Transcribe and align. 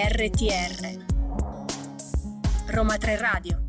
RTR 0.00 1.04
Roma 2.68 2.96
3 2.96 3.16
Radio 3.16 3.62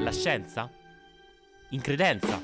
La 0.00 0.10
scienza? 0.10 0.68
In 1.70 1.80
credenza? 1.80 2.42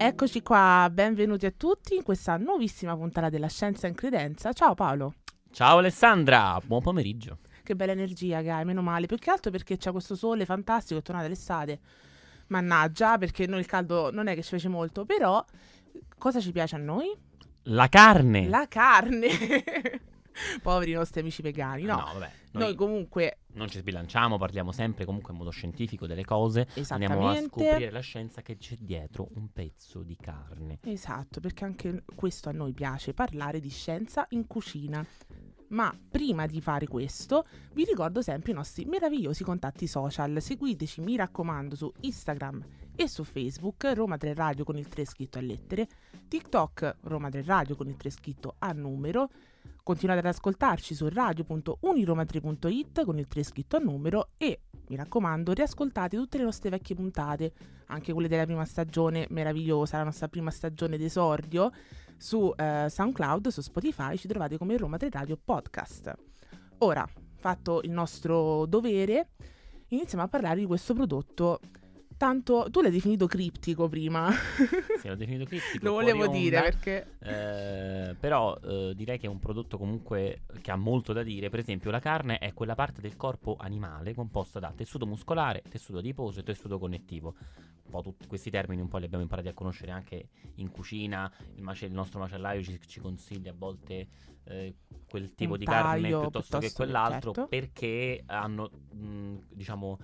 Eccoci 0.00 0.42
qua, 0.42 0.90
benvenuti 0.92 1.46
a 1.46 1.50
tutti 1.56 1.94
in 1.94 2.02
questa 2.02 2.36
nuovissima 2.36 2.94
puntata 2.94 3.30
della 3.30 3.48
Scienza 3.48 3.86
in 3.86 3.94
Credenza. 3.94 4.52
Ciao 4.52 4.74
Paolo, 4.74 5.14
Ciao 5.50 5.78
Alessandra, 5.78 6.60
buon 6.64 6.82
pomeriggio. 6.82 7.38
che 7.64 7.74
bella 7.74 7.92
energia 7.92 8.42
che 8.42 8.50
hai, 8.50 8.64
meno 8.64 8.80
male, 8.80 9.06
più 9.06 9.16
che 9.16 9.30
altro 9.30 9.50
perché 9.50 9.76
c'è 9.76 9.90
questo 9.90 10.14
sole 10.14 10.44
fantastico, 10.44 11.00
è 11.00 11.02
tornata 11.02 11.26
l'estate. 11.26 11.80
Mannaggia, 12.48 13.18
perché 13.18 13.46
noi 13.46 13.60
il 13.60 13.66
caldo 13.66 14.10
non 14.12 14.26
è 14.28 14.34
che 14.34 14.42
ci 14.42 14.50
piace 14.50 14.68
molto, 14.68 15.04
però 15.04 15.44
cosa 16.16 16.40
ci 16.40 16.52
piace 16.52 16.76
a 16.76 16.78
noi? 16.78 17.12
La 17.64 17.88
carne. 17.88 18.48
La 18.48 18.66
carne. 18.68 19.28
Poveri 20.62 20.92
nostri 20.92 21.20
amici 21.20 21.42
vegani, 21.42 21.82
no. 21.82 21.96
vabbè. 21.96 22.30
Noi, 22.52 22.62
Noi 22.62 22.74
comunque, 22.76 23.38
non 23.54 23.68
ci 23.68 23.78
sbilanciamo, 23.78 24.38
parliamo 24.38 24.72
sempre 24.72 25.04
comunque 25.04 25.32
in 25.32 25.38
modo 25.38 25.50
scientifico 25.50 26.06
delle 26.06 26.24
cose. 26.24 26.68
Andiamo 26.88 27.28
a 27.28 27.36
scoprire 27.36 27.90
la 27.90 28.00
scienza 28.00 28.40
che 28.40 28.56
c'è 28.56 28.76
dietro 28.78 29.28
un 29.34 29.52
pezzo 29.52 30.02
di 30.02 30.16
carne. 30.16 30.78
Esatto, 30.84 31.40
perché 31.40 31.64
anche 31.64 32.04
questo 32.14 32.48
a 32.48 32.52
noi 32.52 32.72
piace, 32.72 33.12
parlare 33.12 33.60
di 33.60 33.68
scienza 33.68 34.26
in 34.30 34.46
cucina. 34.46 35.04
Ma 35.68 35.94
prima 36.08 36.46
di 36.46 36.60
fare 36.60 36.86
questo, 36.86 37.44
vi 37.74 37.84
ricordo 37.84 38.22
sempre 38.22 38.52
i 38.52 38.54
nostri 38.54 38.84
meravigliosi 38.86 39.44
contatti 39.44 39.86
social. 39.86 40.40
Seguiteci, 40.40 41.00
mi 41.02 41.16
raccomando, 41.16 41.76
su 41.76 41.92
Instagram 42.00 42.64
e 42.96 43.06
su 43.06 43.22
Facebook, 43.22 43.92
Roma 43.94 44.16
3 44.16 44.34
Radio 44.34 44.64
con 44.64 44.76
il 44.76 44.88
3 44.88 45.04
scritto 45.04 45.38
a 45.38 45.42
lettere, 45.42 45.86
TikTok, 46.26 46.96
Roma 47.02 47.28
3 47.28 47.42
Radio 47.42 47.76
con 47.76 47.86
il 47.88 47.96
3 47.96 48.10
scritto 48.10 48.54
a 48.58 48.72
numero. 48.72 49.30
Continuate 49.82 50.20
ad 50.20 50.26
ascoltarci 50.26 50.94
su 50.94 51.08
radio.uniroma3.it 51.08 53.04
con 53.04 53.18
il 53.18 53.26
3 53.26 53.42
scritto 53.42 53.76
a 53.76 53.78
numero 53.78 54.30
e, 54.36 54.62
mi 54.88 54.96
raccomando, 54.96 55.52
riascoltate 55.52 56.16
tutte 56.16 56.38
le 56.38 56.44
nostre 56.44 56.70
vecchie 56.70 56.96
puntate, 56.96 57.52
anche 57.86 58.12
quelle 58.12 58.28
della 58.28 58.44
prima 58.44 58.64
stagione 58.64 59.26
meravigliosa, 59.30 59.98
la 59.98 60.04
nostra 60.04 60.28
prima 60.28 60.50
stagione 60.50 60.98
d'esordio, 60.98 61.70
su 62.18 62.52
eh, 62.54 62.86
SoundCloud, 62.90 63.48
su 63.48 63.62
Spotify, 63.62 64.16
ci 64.16 64.28
trovate 64.28 64.58
come 64.58 64.76
Roma 64.76 64.96
3 64.96 65.08
Radio 65.10 65.38
Podcast. 65.42 66.12
Ora, 66.78 67.08
fatto 67.36 67.80
il 67.82 67.90
nostro 67.90 68.66
dovere, 68.66 69.30
iniziamo 69.88 70.24
a 70.24 70.28
parlare 70.28 70.58
di 70.58 70.66
questo 70.66 70.92
prodotto. 70.92 71.60
Tanto 72.18 72.66
tu 72.70 72.80
l'hai 72.80 72.90
definito 72.90 73.26
criptico 73.28 73.88
prima, 73.88 74.28
Se 75.00 75.08
l'ho 75.08 75.14
definito 75.14 75.44
criptico. 75.44 75.84
lo 75.86 75.92
volevo 75.92 76.26
dire 76.26 76.56
onda, 76.56 76.68
perché 76.68 77.14
eh, 77.20 78.16
però 78.18 78.58
eh, 78.60 78.92
direi 78.96 79.18
che 79.20 79.26
è 79.26 79.30
un 79.30 79.38
prodotto 79.38 79.78
comunque 79.78 80.40
che 80.60 80.72
ha 80.72 80.76
molto 80.76 81.12
da 81.12 81.22
dire. 81.22 81.48
Per 81.48 81.60
esempio, 81.60 81.92
la 81.92 82.00
carne 82.00 82.38
è 82.38 82.52
quella 82.54 82.74
parte 82.74 83.00
del 83.00 83.16
corpo 83.16 83.56
animale 83.56 84.14
composta 84.14 84.58
da 84.58 84.72
tessuto 84.74 85.06
muscolare, 85.06 85.62
tessuto 85.70 85.98
adiposo 85.98 86.40
e 86.40 86.42
tessuto 86.42 86.76
connettivo. 86.80 87.36
Un 87.84 87.90
po' 87.92 88.02
tutti 88.02 88.26
questi 88.26 88.50
termini 88.50 88.80
un 88.82 88.88
po' 88.88 88.98
li 88.98 89.04
abbiamo 89.04 89.22
imparati 89.22 89.46
a 89.46 89.54
conoscere 89.54 89.92
anche 89.92 90.28
in 90.56 90.70
cucina. 90.70 91.32
Il, 91.54 91.62
mace- 91.62 91.86
il 91.86 91.92
nostro 91.92 92.18
macellaio 92.18 92.62
ci, 92.64 92.80
ci 92.84 92.98
consiglia 92.98 93.52
a 93.52 93.54
volte 93.56 94.08
eh, 94.42 94.74
quel 95.08 95.34
tipo 95.36 95.52
Un 95.52 95.58
di 95.58 95.64
carne 95.64 96.00
taglio 96.02 96.20
piuttosto, 96.22 96.58
che 96.58 96.66
piuttosto 96.66 96.68
che- 96.68 96.72
quell'altro 96.74 97.32
certo. 97.32 97.48
perché 97.48 98.22
hanno, 98.26 98.70
mh, 98.92 99.36
diciamo, 99.52 99.98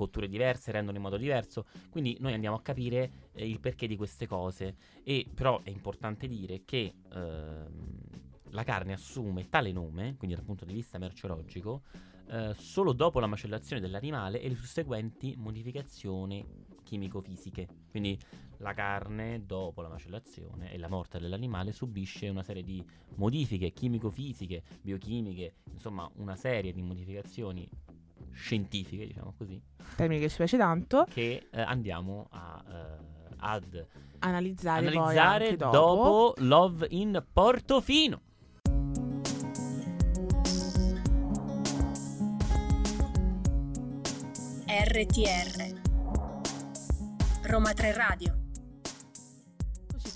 cotture 0.00 0.28
diverse, 0.28 0.72
rendono 0.72 0.96
in 0.96 1.02
modo 1.02 1.18
diverso. 1.18 1.66
Quindi 1.90 2.16
noi 2.20 2.32
andiamo 2.32 2.56
a 2.56 2.62
capire 2.62 3.28
eh, 3.32 3.46
il 3.46 3.60
perché 3.60 3.86
di 3.86 3.96
queste 3.96 4.26
cose. 4.26 4.76
E 5.04 5.26
però 5.32 5.60
è 5.62 5.68
importante 5.68 6.26
dire 6.26 6.62
che 6.64 6.94
ehm, 7.12 7.68
la 8.50 8.64
carne 8.64 8.94
assume 8.94 9.50
tale 9.50 9.72
nome, 9.72 10.16
quindi 10.16 10.34
dal 10.34 10.44
punto 10.44 10.64
di 10.64 10.72
vista 10.72 10.96
merceologico, 10.96 11.82
eh, 12.30 12.54
solo 12.56 12.92
dopo 12.92 13.20
la 13.20 13.26
macellazione 13.26 13.82
dell'animale 13.82 14.40
e 14.40 14.48
le 14.48 14.54
susseguenti 14.54 15.34
modificazioni 15.36 16.44
chimico-fisiche. 16.82 17.68
Quindi 17.90 18.18
la 18.58 18.72
carne, 18.72 19.44
dopo 19.44 19.82
la 19.82 19.88
macellazione 19.88 20.72
e 20.72 20.78
la 20.78 20.88
morte 20.88 21.18
dell'animale, 21.18 21.72
subisce 21.72 22.28
una 22.28 22.42
serie 22.42 22.62
di 22.62 22.82
modifiche 23.16 23.72
chimico-fisiche, 23.72 24.62
biochimiche, 24.80 25.56
insomma 25.70 26.10
una 26.16 26.36
serie 26.36 26.72
di 26.72 26.82
modificazioni 26.82 27.68
scientifiche, 28.32 29.06
diciamo 29.06 29.34
così, 29.36 29.60
termine 29.96 30.20
che 30.20 30.28
ci 30.28 30.36
piace 30.36 30.56
tanto, 30.56 31.06
che 31.08 31.48
eh, 31.50 31.60
andiamo 31.60 32.28
a, 32.30 32.62
eh, 32.68 33.34
ad 33.38 33.86
analizzare, 34.20 34.84
poi 34.86 34.96
analizzare 34.96 35.44
anche 35.44 35.56
dopo. 35.56 35.76
dopo. 35.76 36.34
Love 36.38 36.86
in 36.90 37.24
Portofino. 37.32 38.20
RTR 44.66 45.78
Roma 47.42 47.72
3 47.72 47.92
Radio 47.92 48.39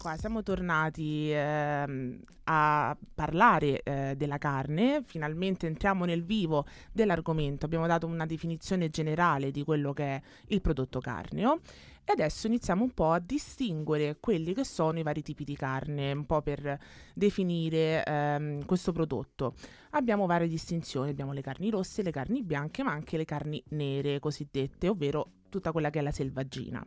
qua, 0.05 0.19
siamo 0.19 0.43
tornati 0.43 1.31
ehm, 1.33 2.21
a 2.45 2.95
parlare 3.15 3.83
eh, 3.83 4.15
della 4.19 4.37
carne, 4.37 5.03
finalmente 5.03 5.67
entriamo 5.67 6.05
nel 6.05 6.23
vivo 6.23 6.67
dell'argomento, 6.93 7.65
abbiamo 7.65 7.87
dato 7.87 8.07
una 8.07 8.27
definizione 8.27 8.91
generale 8.91 9.51
di 9.51 9.65
quello 9.65 9.95
che 9.95 10.05
è 10.05 10.23
il 10.49 10.61
prodotto 10.61 11.01
carneo. 11.01 11.61
E 12.05 12.13
adesso 12.13 12.47
iniziamo 12.49 12.83
un 12.83 12.91
po' 12.93 13.13
a 13.13 13.19
distinguere 13.19 14.19
quelli 14.21 14.53
che 14.53 14.63
sono 14.63 14.99
i 14.99 15.03
vari 15.03 15.23
tipi 15.23 15.43
di 15.43 15.57
carne, 15.57 16.13
un 16.13 16.27
po' 16.27 16.43
per 16.43 16.79
definire 17.15 18.05
ehm, 18.05 18.67
questo 18.67 18.93
prodotto. 18.93 19.55
Abbiamo 19.93 20.27
varie 20.27 20.49
distinzioni, 20.49 21.09
abbiamo 21.09 21.33
le 21.33 21.41
carni 21.41 21.71
rosse, 21.71 22.03
le 22.03 22.11
carni 22.11 22.43
bianche, 22.43 22.83
ma 22.83 22.93
anche 22.93 23.17
le 23.17 23.25
carni 23.25 23.65
nere 23.71 24.19
cosiddette, 24.19 24.87
ovvero 24.87 25.31
tutta 25.49 25.73
quella 25.73 25.89
che 25.89 26.01
è 26.01 26.03
la 26.03 26.13
selvaggina. 26.13 26.85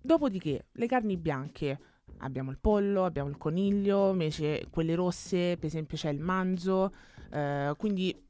Dopodiché, 0.00 0.68
le 0.72 0.86
carni 0.86 1.18
bianche 1.18 1.78
abbiamo 2.20 2.50
il 2.50 2.58
pollo, 2.58 3.04
abbiamo 3.04 3.28
il 3.28 3.36
coniglio, 3.36 4.10
invece 4.10 4.66
quelle 4.70 4.94
rosse, 4.94 5.56
per 5.56 5.66
esempio, 5.66 5.96
c'è 5.96 6.10
il 6.10 6.20
manzo, 6.20 6.92
eh, 7.30 7.74
quindi 7.76 8.28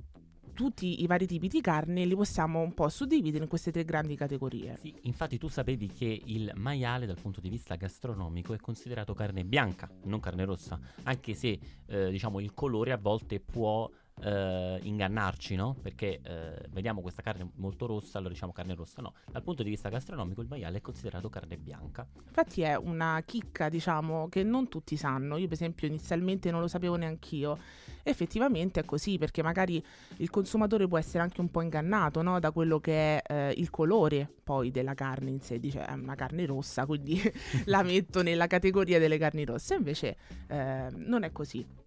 tutti 0.52 1.02
i 1.02 1.06
vari 1.06 1.26
tipi 1.26 1.48
di 1.48 1.62
carne 1.62 2.04
li 2.04 2.14
possiamo 2.14 2.60
un 2.60 2.74
po' 2.74 2.88
suddividere 2.90 3.44
in 3.44 3.48
queste 3.48 3.70
tre 3.70 3.84
grandi 3.84 4.14
categorie. 4.14 4.76
Sì, 4.78 4.94
infatti 5.02 5.38
tu 5.38 5.48
sapevi 5.48 5.86
che 5.86 6.22
il 6.26 6.52
maiale 6.56 7.06
dal 7.06 7.18
punto 7.18 7.40
di 7.40 7.48
vista 7.48 7.76
gastronomico 7.76 8.52
è 8.52 8.58
considerato 8.58 9.14
carne 9.14 9.44
bianca, 9.44 9.88
non 10.04 10.20
carne 10.20 10.44
rossa, 10.44 10.78
anche 11.04 11.32
se 11.32 11.58
eh, 11.86 12.10
diciamo 12.10 12.40
il 12.40 12.52
colore 12.52 12.92
a 12.92 12.98
volte 12.98 13.40
può 13.40 13.90
eh, 14.22 14.78
ingannarci, 14.82 15.54
no? 15.56 15.76
Perché 15.80 16.20
eh, 16.22 16.68
vediamo 16.70 17.00
questa 17.00 17.22
carne 17.22 17.50
molto 17.56 17.86
rossa, 17.86 18.18
allora 18.18 18.32
diciamo 18.32 18.52
carne 18.52 18.74
rossa, 18.74 19.02
no. 19.02 19.14
Dal 19.30 19.42
punto 19.42 19.62
di 19.62 19.70
vista 19.70 19.88
gastronomico 19.88 20.40
il 20.42 20.48
maiale 20.48 20.78
è 20.78 20.80
considerato 20.80 21.28
carne 21.28 21.56
bianca. 21.56 22.06
Infatti 22.26 22.62
è 22.62 22.76
una 22.76 23.22
chicca, 23.24 23.68
diciamo, 23.68 24.28
che 24.28 24.42
non 24.42 24.68
tutti 24.68 24.96
sanno. 24.96 25.36
Io, 25.36 25.44
per 25.44 25.54
esempio, 25.54 25.86
inizialmente 25.86 26.50
non 26.50 26.60
lo 26.60 26.68
sapevo 26.68 26.96
neanch'io. 26.96 27.58
Effettivamente 28.02 28.80
è 28.80 28.84
così, 28.84 29.18
perché 29.18 29.42
magari 29.42 29.82
il 30.16 30.30
consumatore 30.30 30.88
può 30.88 30.98
essere 30.98 31.22
anche 31.22 31.40
un 31.40 31.50
po' 31.50 31.60
ingannato 31.60 32.22
no? 32.22 32.38
da 32.38 32.50
quello 32.50 32.80
che 32.80 33.20
è 33.20 33.32
eh, 33.32 33.54
il 33.56 33.70
colore 33.70 34.28
poi 34.42 34.70
della 34.70 34.94
carne 34.94 35.30
in 35.30 35.40
sé. 35.40 35.58
Dice 35.58 35.84
è 35.84 35.92
una 35.92 36.14
carne 36.14 36.46
rossa, 36.46 36.86
quindi 36.86 37.20
la 37.66 37.82
metto 37.82 38.22
nella 38.22 38.46
categoria 38.46 38.98
delle 38.98 39.18
carni 39.18 39.44
rosse. 39.44 39.74
Invece 39.74 40.16
eh, 40.48 40.88
non 40.92 41.22
è 41.24 41.32
così. 41.32 41.79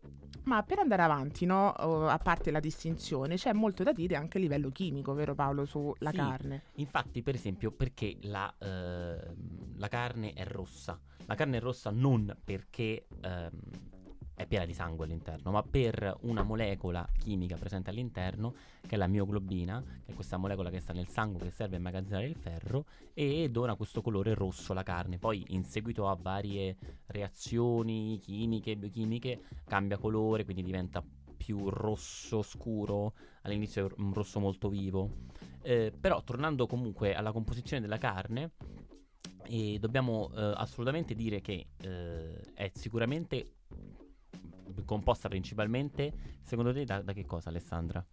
Ma 0.46 0.62
per 0.64 0.80
andare 0.80 1.02
avanti, 1.02 1.46
no? 1.46 1.70
o- 1.70 2.08
a 2.08 2.18
parte 2.18 2.52
la 2.52 2.60
distinzione, 2.60 3.36
c'è 3.36 3.54
molto 3.54 3.84
da 3.84 3.94
dire 3.94 4.16
anche 4.16 4.38
a 4.38 4.42
livello 4.42 4.70
chimico, 4.72 5.14
vero 5.14 5.36
Paolo, 5.36 5.66
sulla 5.66 6.10
Sì. 6.10 6.18
carne. 6.18 6.64
Infatti, 6.76 7.22
per 7.24 7.36
esempio, 7.36 7.72
perché 7.72 8.18
la, 8.24 8.54
ehm, 8.60 9.78
la 9.78 9.88
carne 9.88 10.34
è 10.34 10.44
rossa? 10.46 11.00
La 11.26 11.36
carne 11.36 11.58
è 11.58 11.60
rossa 11.62 11.92
non 11.92 12.36
perché 12.44 13.08
ehm, 13.22 13.52
è 14.36 14.46
piena 14.48 14.66
di 14.66 14.74
sangue 14.74 15.06
all'interno, 15.06 15.52
ma 15.52 15.62
per 15.64 16.18
una 16.22 16.44
molecola 16.44 17.08
chimica 17.20 17.56
presente 17.56 17.90
all'interno, 17.90 18.54
che 18.82 18.96
è 18.96 18.98
la 18.98 19.08
mioglobina, 19.08 19.84
che 20.04 20.12
è 20.12 20.16
questa 20.16 20.38
molecola 20.38 20.70
che 20.70 20.80
sta 20.80 20.94
nel 20.94 21.08
sangue 21.08 21.46
che 21.46 21.52
serve 21.52 21.76
a 21.76 21.80
immagazzinare 21.80 22.26
il 22.26 22.36
ferro 22.36 22.86
e 23.14 23.50
dona 23.50 23.76
questo 23.76 24.02
colore 24.02 24.34
rosso 24.34 24.72
alla 24.72 24.84
carne. 24.84 25.20
Poi, 25.20 25.44
in 25.50 25.64
seguito 25.64 26.08
a 26.08 26.18
varie 26.20 26.78
reazioni 27.08 28.18
chimiche, 28.20 28.76
biochimiche, 28.76 29.44
cambia 29.66 29.98
colore, 29.98 30.44
quindi 30.44 30.64
diventa 30.64 31.04
più 31.36 31.70
rosso 31.70 32.42
scuro, 32.42 33.14
all'inizio 33.42 33.88
è 33.88 33.94
un 33.98 34.14
rosso 34.14 34.40
molto 34.40 34.70
vivo. 34.70 35.10
Eh, 35.62 35.94
però 35.98 36.24
tornando 36.24 36.68
comunque 36.68 37.14
alla 37.14 37.32
composizione 37.32 37.82
della 37.82 37.98
carne, 37.98 38.52
eh, 39.46 39.78
dobbiamo 39.80 40.32
eh, 40.34 40.54
assolutamente 40.56 41.14
dire 41.14 41.42
che 41.42 41.68
eh, 41.82 42.42
è 42.54 42.72
sicuramente 42.74 43.56
composta 44.86 45.30
principalmente, 45.30 46.12
secondo 46.42 46.74
te, 46.74 46.86
da, 46.86 47.02
da 47.02 47.14
che 47.14 47.26
cosa, 47.26 47.50
Alessandra? 47.50 48.04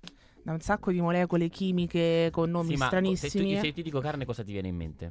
Da 0.43 0.53
un 0.53 0.61
sacco 0.61 0.91
di 0.91 1.01
molecole 1.01 1.49
chimiche 1.49 2.29
con 2.33 2.51
nomi 2.51 2.71
Sì, 2.73 2.77
ma 2.77 2.87
se, 2.87 2.87
tu- 2.87 2.87
stranissimi. 2.87 3.57
se 3.57 3.73
ti 3.73 3.83
dico 3.83 4.01
carne, 4.01 4.25
cosa 4.25 4.43
ti 4.43 4.53
viene 4.53 4.69
in 4.69 4.77
mente? 4.77 5.11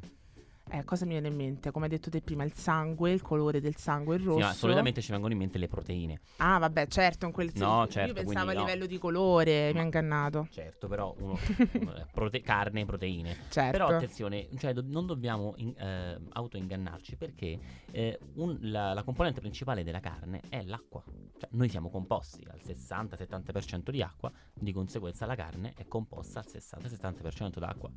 Eh, 0.72 0.84
cosa 0.84 1.06
mi 1.06 1.12
viene 1.14 1.30
in 1.30 1.36
mente? 1.36 1.72
Come 1.72 1.86
hai 1.86 1.92
detto 1.92 2.12
te 2.12 2.22
prima, 2.22 2.44
il 2.44 2.54
sangue, 2.54 3.12
il 3.12 3.24
colore 3.24 3.60
del 3.60 3.76
sangue, 3.78 4.16
il 4.18 4.22
Sì, 4.22 4.28
rosso. 4.28 4.40
ma 4.40 4.54
solitamente 4.54 5.02
ci 5.02 5.12
vengono 5.12 5.34
in 5.34 5.40
mente 5.40 5.58
le 5.58 5.68
proteine. 5.68 6.20
Ah, 6.38 6.60
vabbè, 6.60 6.86
certo, 6.88 7.26
in 7.26 7.32
quel 7.32 7.50
No, 7.56 7.82
Io 7.82 7.88
certo, 7.88 8.14
pensavo 8.14 8.34
quindi 8.46 8.52
a 8.52 8.54
no. 8.54 8.66
livello 8.66 8.86
di 8.86 8.98
colore, 9.00 9.74
mi 9.74 9.80
ha 9.80 9.82
ingannato. 9.82 10.48
Certo, 10.52 10.88
però 10.88 11.16
uno, 11.20 11.38
eh, 11.74 12.06
prote- 12.12 12.42
carne, 12.42 12.86
proteine. 12.86 13.36
Certo. 13.50 13.72
Però 13.72 13.88
attenzione, 13.88 14.48
cioè, 14.60 14.74
do- 14.74 14.84
non 14.86 15.08
dobbiamo 15.08 15.54
in- 15.58 15.74
eh, 15.76 16.20
autoingannarci 16.34 17.16
perché 17.16 17.58
eh, 17.92 18.20
un- 18.36 18.58
la, 18.62 18.94
la 18.94 19.02
componente 19.04 19.40
principale 19.40 19.84
della 19.84 20.00
carne 20.00 20.42
è 20.50 20.62
l'acqua. 20.64 21.04
Cioè, 21.40 21.50
noi 21.54 21.70
siamo 21.70 21.90
composti 21.90 22.46
al 22.48 22.60
60-70% 22.64 23.90
di 23.90 24.04
acqua, 24.04 24.32
di 24.54 24.72
conseguenza 24.72 25.26
la 25.26 25.36
carne 25.36 25.74
è 25.76 25.88
composta 25.88 26.40
al 26.40 26.46
60-70% 26.48 27.58
d'acqua. 27.58 27.90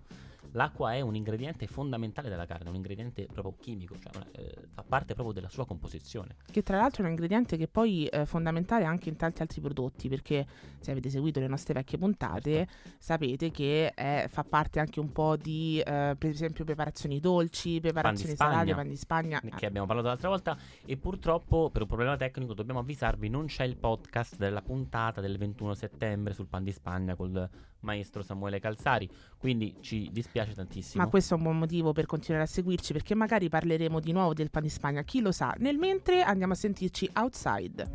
L'acqua 0.54 0.92
è 0.94 1.00
un 1.00 1.14
ingrediente 1.14 1.66
fondamentale 1.66 2.28
della 2.28 2.44
carne, 2.46 2.61
un 2.70 2.76
ingrediente 2.76 3.26
proprio 3.26 3.54
chimico, 3.60 3.96
cioè 3.98 4.12
eh, 4.32 4.54
fa 4.72 4.82
parte 4.82 5.14
proprio 5.14 5.34
della 5.34 5.48
sua 5.48 5.66
composizione. 5.66 6.36
Che 6.50 6.62
tra 6.62 6.76
l'altro 6.78 7.02
è 7.02 7.06
un 7.06 7.10
ingrediente 7.12 7.56
che 7.56 7.68
poi 7.68 8.06
è 8.06 8.24
fondamentale 8.24 8.84
anche 8.84 9.08
in 9.08 9.16
tanti 9.16 9.42
altri 9.42 9.60
prodotti, 9.60 10.08
perché 10.08 10.46
se 10.80 10.90
avete 10.90 11.10
seguito 11.10 11.40
le 11.40 11.48
nostre 11.48 11.74
vecchie 11.74 11.98
puntate 11.98 12.66
sapete 12.98 13.50
che 13.50 13.90
è- 13.94 14.26
fa 14.28 14.44
parte 14.44 14.80
anche 14.80 15.00
un 15.00 15.12
po' 15.12 15.36
di, 15.36 15.78
eh, 15.80 16.14
per 16.18 16.30
esempio, 16.30 16.64
preparazioni 16.64 17.20
dolci, 17.20 17.80
preparazioni 17.80 18.34
salate, 18.34 18.74
pan 18.74 18.88
di 18.88 18.96
Spagna. 18.96 19.40
che 19.40 19.66
abbiamo 19.66 19.86
parlato 19.86 20.08
l'altra 20.08 20.28
volta 20.28 20.56
e 20.84 20.96
purtroppo 20.96 21.70
per 21.70 21.82
un 21.82 21.88
problema 21.88 22.16
tecnico 22.16 22.54
dobbiamo 22.54 22.80
avvisarvi 22.80 23.28
non 23.28 23.46
c'è 23.46 23.64
il 23.64 23.76
podcast 23.76 24.36
della 24.36 24.62
puntata 24.62 25.20
del 25.20 25.38
21 25.38 25.74
settembre 25.74 26.32
sul 26.34 26.46
Pan 26.46 26.64
di 26.64 26.72
Spagna 26.72 27.14
col 27.14 27.48
maestro 27.82 28.22
Samuele 28.22 28.60
Calzari 28.60 29.08
quindi 29.38 29.76
ci 29.80 30.08
dispiace 30.12 30.54
tantissimo 30.54 31.02
Ma 31.02 31.08
questo 31.08 31.34
è 31.34 31.36
un 31.36 31.42
buon 31.42 31.58
motivo 31.58 31.92
per 31.92 32.06
continuare 32.06 32.44
a 32.44 32.48
seguirci 32.48 32.92
perché 32.92 33.14
magari 33.14 33.48
parleremo 33.48 34.00
di 34.00 34.12
nuovo 34.12 34.34
del 34.34 34.50
pan 34.50 34.62
di 34.62 34.68
Spagna, 34.68 35.02
chi 35.02 35.20
lo 35.20 35.32
sa. 35.32 35.54
Nel 35.58 35.76
mentre 35.76 36.22
andiamo 36.22 36.52
a 36.52 36.56
sentirci 36.56 37.10
outside. 37.14 37.90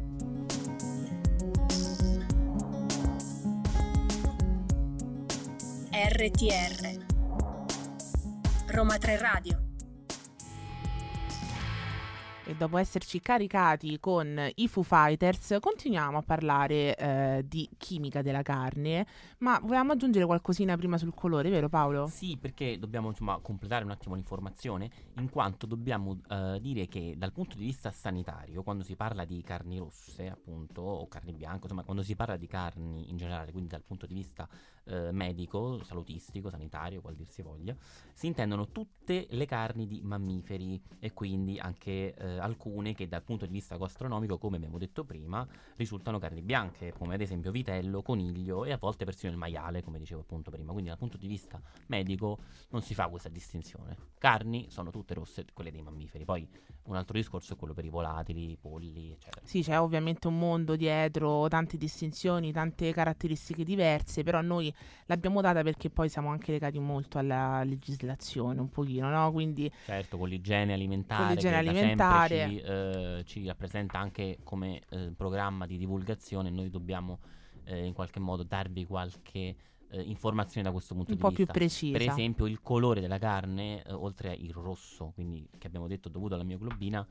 RTR 5.91 7.05
Roma 8.67 8.97
3 8.97 9.17
Radio 9.17 9.66
E 12.47 12.55
dopo 12.55 12.77
esserci 12.77 13.19
caricati 13.19 13.99
con 13.99 14.39
i 14.55 14.69
Foo 14.69 14.81
Fighters, 14.81 15.57
continuiamo 15.59 16.19
a 16.19 16.21
parlare 16.21 16.95
eh, 16.95 17.45
di 17.45 17.69
chimica 17.75 18.21
della 18.21 18.41
carne. 18.41 19.05
Ma 19.39 19.59
volevamo 19.59 19.91
aggiungere 19.91 20.25
qualcosina 20.25 20.77
prima 20.77 20.97
sul 20.97 21.13
colore, 21.13 21.49
vero 21.49 21.67
Paolo? 21.67 22.07
Sì, 22.07 22.37
perché 22.37 22.79
dobbiamo 22.79 23.09
insomma 23.09 23.37
completare 23.39 23.83
un 23.83 23.91
attimo 23.91 24.15
l'informazione, 24.15 24.89
in 25.17 25.29
quanto 25.29 25.65
dobbiamo 25.65 26.21
eh, 26.29 26.59
dire 26.61 26.87
che 26.87 27.15
dal 27.17 27.33
punto 27.33 27.57
di 27.57 27.65
vista 27.65 27.91
sanitario, 27.91 28.63
quando 28.63 28.85
si 28.85 28.95
parla 28.95 29.25
di 29.25 29.43
carni 29.43 29.77
rosse, 29.77 30.29
appunto, 30.29 30.81
o 30.81 31.05
carni 31.09 31.33
bianche, 31.33 31.63
insomma, 31.63 31.83
quando 31.83 32.01
si 32.01 32.15
parla 32.15 32.37
di 32.37 32.47
carni 32.47 33.09
in 33.09 33.17
generale, 33.17 33.51
quindi 33.51 33.67
dal 33.67 33.83
punto 33.83 34.05
di 34.05 34.13
vista 34.13 34.47
eh, 34.87 35.11
medico, 35.11 35.83
salutistico, 35.83 36.49
sanitario, 36.49 37.01
qual 37.01 37.15
dir 37.15 37.27
si 37.27 37.41
voglia, 37.41 37.75
si 38.13 38.27
intendono 38.27 38.69
tutte 38.69 39.27
le 39.29 39.45
carni 39.45 39.87
di 39.87 40.01
mammiferi 40.01 40.81
e 40.99 41.13
quindi 41.13 41.59
anche 41.59 42.13
eh, 42.13 42.37
alcune 42.37 42.93
che 42.93 43.07
dal 43.07 43.23
punto 43.23 43.45
di 43.45 43.51
vista 43.51 43.77
gastronomico, 43.77 44.37
come 44.37 44.57
abbiamo 44.57 44.77
detto 44.77 45.03
prima, 45.03 45.47
risultano 45.75 46.19
carni 46.19 46.41
bianche, 46.41 46.93
come 46.93 47.15
ad 47.15 47.21
esempio 47.21 47.51
vitello, 47.51 48.01
coniglio 48.01 48.65
e 48.65 48.71
a 48.71 48.77
volte 48.77 49.05
persino 49.05 49.31
il 49.31 49.37
maiale, 49.37 49.83
come 49.83 49.99
dicevo 49.99 50.21
appunto 50.21 50.51
prima. 50.51 50.71
Quindi 50.71 50.89
dal 50.89 50.97
punto 50.97 51.17
di 51.17 51.27
vista 51.27 51.61
medico 51.87 52.39
non 52.69 52.81
si 52.81 52.93
fa 52.93 53.07
questa 53.07 53.29
distinzione. 53.29 53.95
Carni 54.17 54.67
sono 54.69 54.89
tutte 54.91 55.13
rosse, 55.13 55.45
quelle 55.53 55.71
dei 55.71 55.81
mammiferi. 55.81 56.25
Poi 56.25 56.47
un 56.83 56.95
altro 56.95 57.17
discorso 57.17 57.53
è 57.53 57.55
quello 57.55 57.73
per 57.73 57.85
i 57.85 57.89
volatili, 57.89 58.51
i 58.51 58.57
polli, 58.57 59.11
eccetera. 59.11 59.45
Sì, 59.45 59.61
c'è 59.61 59.79
ovviamente 59.79 60.27
un 60.27 60.37
mondo 60.37 60.75
dietro, 60.75 61.47
tante 61.47 61.77
distinzioni, 61.77 62.51
tante 62.51 62.91
caratteristiche 62.93 63.63
diverse, 63.63 64.23
però 64.23 64.41
noi 64.41 64.73
l'abbiamo 65.05 65.41
data 65.41 65.63
perché 65.63 65.89
poi 65.89 66.09
siamo 66.09 66.29
anche 66.29 66.51
legati 66.51 66.79
molto 66.79 67.17
alla 67.17 67.63
legislazione, 67.63 68.59
un 68.59 68.69
pochino, 68.69 69.09
no? 69.09 69.31
Quindi 69.31 69.71
Certo, 69.85 70.17
con 70.17 70.27
l'igiene 70.29 70.73
alimentare, 70.73 71.23
Con 71.25 71.33
l'igiene 71.33 71.55
alimentare. 71.57 72.47
ci, 72.49 72.57
eh, 72.59 73.21
ci 73.25 73.45
rappresenta 73.45 73.99
anche 73.99 74.39
come 74.43 74.81
eh, 74.89 75.11
programma 75.15 75.65
di 75.65 75.77
divulgazione, 75.77 76.49
noi 76.49 76.69
dobbiamo 76.69 77.19
eh, 77.65 77.85
in 77.85 77.93
qualche 77.93 78.19
modo 78.19 78.43
darvi 78.43 78.85
qualche 78.85 79.55
eh, 79.89 80.01
informazione 80.01 80.65
da 80.65 80.71
questo 80.71 80.93
punto 80.93 81.11
un 81.11 81.15
di 81.17 81.21
po' 81.21 81.29
più 81.29 81.37
vista. 81.37 81.53
precisa. 81.53 81.97
Per 81.97 82.07
esempio 82.07 82.45
il 82.45 82.61
colore 82.61 82.99
della 83.01 83.17
carne, 83.17 83.83
eh, 83.83 83.93
oltre 83.93 84.31
al 84.31 84.47
rosso, 84.53 85.11
quindi 85.13 85.47
che 85.57 85.67
abbiamo 85.67 85.87
detto 85.87 86.09
dovuto 86.09 86.33
alla 86.35 86.43
mioglobina, 86.43 87.05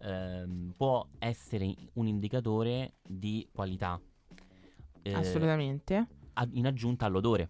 ehm, 0.00 0.74
può 0.76 1.06
essere 1.18 1.74
un 1.94 2.06
indicatore 2.06 2.94
di 3.02 3.48
qualità. 3.52 4.00
eh, 5.02 5.12
Assolutamente. 5.14 6.06
Ad- 6.38 6.54
in 6.54 6.66
aggiunta 6.66 7.06
all'odore. 7.06 7.48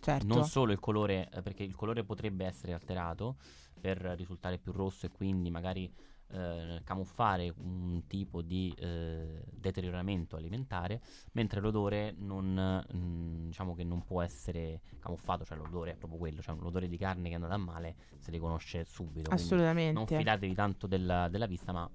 Certo. 0.00 0.26
Non 0.26 0.44
solo 0.44 0.72
il 0.72 0.78
colore, 0.80 1.28
eh, 1.32 1.42
perché 1.42 1.62
il 1.62 1.74
colore 1.74 2.04
potrebbe 2.04 2.44
essere 2.44 2.72
alterato 2.72 3.36
per 3.80 3.98
risultare 4.16 4.58
più 4.58 4.72
rosso 4.72 5.06
e 5.06 5.10
quindi 5.10 5.50
magari 5.50 5.92
eh, 6.30 6.80
camuffare 6.84 7.52
un 7.56 8.02
tipo 8.06 8.42
di 8.42 8.72
eh, 8.78 9.42
deterioramento 9.50 10.36
alimentare, 10.36 11.00
mentre 11.32 11.60
l'odore 11.60 12.14
non, 12.18 12.84
mm, 12.94 13.46
diciamo 13.46 13.74
che 13.74 13.82
non 13.82 14.04
può 14.04 14.20
essere 14.22 14.80
camuffato, 14.98 15.44
cioè 15.44 15.56
l'odore 15.56 15.92
è 15.92 15.96
proprio 15.96 16.18
quello, 16.18 16.42
cioè 16.42 16.54
l'odore 16.56 16.88
di 16.88 16.98
carne 16.98 17.24
che 17.24 17.30
è 17.30 17.34
andata 17.34 17.54
a 17.54 17.58
male 17.58 17.96
si 18.18 18.30
riconosce 18.30 18.84
subito. 18.84 19.30
quindi 19.30 19.30
Non 19.30 19.32
Assolutamente. 19.34 20.16
fidatevi 20.16 20.54
tanto 20.54 20.86
della, 20.86 21.28
della 21.28 21.46
vista, 21.46 21.72
ma 21.72 21.88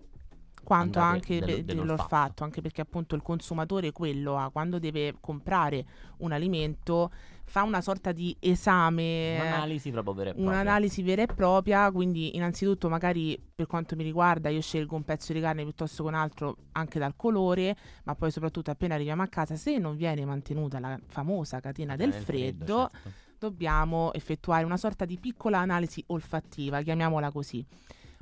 Quanto 0.63 0.99
anche 0.99 1.39
dello- 1.39 1.45
de- 1.45 1.51
dell'olfatto. 1.65 1.73
dell'olfatto, 1.83 2.43
anche 2.43 2.61
perché 2.61 2.81
appunto 2.81 3.15
il 3.15 3.21
consumatore 3.21 3.91
quello 3.91 4.37
ha, 4.37 4.49
quando 4.49 4.79
deve 4.79 5.15
comprare 5.19 5.85
un 6.17 6.31
alimento, 6.31 7.11
fa 7.45 7.63
una 7.63 7.81
sorta 7.81 8.13
di 8.13 8.35
esame, 8.39 9.37
un'analisi 9.39 9.91
proprio 9.91 10.13
vera 10.13 10.29
e 10.29 10.33
propria. 10.33 10.51
un'analisi 10.53 11.03
vera 11.03 11.21
e 11.23 11.25
propria, 11.27 11.91
quindi 11.91 12.35
innanzitutto 12.35 12.87
magari 12.87 13.37
per 13.53 13.67
quanto 13.67 13.95
mi 13.97 14.03
riguarda 14.03 14.49
io 14.49 14.61
scelgo 14.61 14.95
un 14.95 15.03
pezzo 15.03 15.33
di 15.33 15.41
carne 15.41 15.63
piuttosto 15.63 16.03
che 16.03 16.09
un 16.09 16.15
altro 16.15 16.57
anche 16.71 16.97
dal 16.97 17.15
colore, 17.17 17.75
ma 18.05 18.15
poi 18.15 18.31
soprattutto 18.31 18.71
appena 18.71 18.95
arriviamo 18.95 19.21
a 19.21 19.27
casa, 19.27 19.55
se 19.55 19.77
non 19.77 19.95
viene 19.97 20.23
mantenuta 20.25 20.79
la 20.79 20.97
famosa 21.07 21.59
catena 21.59 21.95
del 21.97 22.09
Nel 22.09 22.23
freddo, 22.23 22.89
certo. 22.91 23.11
dobbiamo 23.37 24.13
effettuare 24.13 24.63
una 24.63 24.77
sorta 24.77 25.03
di 25.03 25.19
piccola 25.19 25.59
analisi 25.59 26.01
olfattiva, 26.07 26.81
chiamiamola 26.81 27.29
così. 27.31 27.63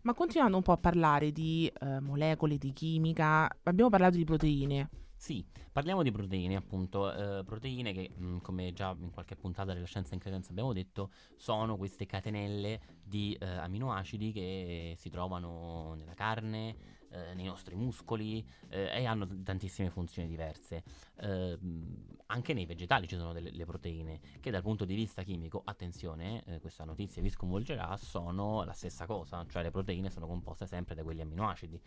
Ma 0.03 0.13
continuando 0.15 0.57
un 0.57 0.63
po' 0.63 0.71
a 0.71 0.77
parlare 0.77 1.31
di 1.31 1.71
eh, 1.79 1.99
molecole, 1.99 2.57
di 2.57 2.73
chimica, 2.73 3.47
abbiamo 3.63 3.89
parlato 3.91 4.17
di 4.17 4.23
proteine. 4.23 4.89
Sì, 5.15 5.45
parliamo 5.71 6.01
di 6.01 6.11
proteine, 6.11 6.55
appunto, 6.55 7.13
eh, 7.13 7.43
proteine 7.43 7.93
che, 7.93 8.09
mh, 8.15 8.37
come 8.37 8.73
già 8.73 8.95
in 8.99 9.11
qualche 9.11 9.35
puntata 9.35 9.71
della 9.71 9.85
scienza 9.85 10.15
in 10.15 10.19
credenza 10.19 10.49
abbiamo 10.49 10.73
detto, 10.73 11.11
sono 11.35 11.77
queste 11.77 12.07
catenelle 12.07 12.79
di 13.03 13.37
eh, 13.39 13.45
aminoacidi 13.45 14.31
che 14.31 14.95
si 14.97 15.11
trovano 15.11 15.93
nella 15.93 16.15
carne, 16.15 16.75
eh, 17.11 17.33
nei 17.33 17.45
nostri 17.45 17.75
muscoli 17.75 18.45
eh, 18.69 18.89
e 18.99 19.05
hanno 19.05 19.27
tantissime 19.43 19.89
funzioni 19.89 20.27
diverse. 20.27 20.83
Eh, 21.17 21.57
anche 22.27 22.53
nei 22.53 22.65
vegetali 22.65 23.07
ci 23.07 23.15
sono 23.15 23.33
delle 23.33 23.51
le 23.51 23.65
proteine 23.65 24.19
che 24.39 24.51
dal 24.51 24.61
punto 24.61 24.85
di 24.85 24.95
vista 24.95 25.23
chimico, 25.23 25.61
attenzione, 25.63 26.43
eh, 26.45 26.59
questa 26.59 26.85
notizia 26.85 27.21
vi 27.21 27.29
sconvolgerà, 27.29 27.95
sono 27.97 28.63
la 28.63 28.73
stessa 28.73 29.05
cosa, 29.05 29.45
cioè 29.49 29.63
le 29.63 29.71
proteine 29.71 30.09
sono 30.09 30.27
composte 30.27 30.65
sempre 30.65 30.95
da 30.95 31.03
quegli 31.03 31.21
aminoacidi 31.21 31.79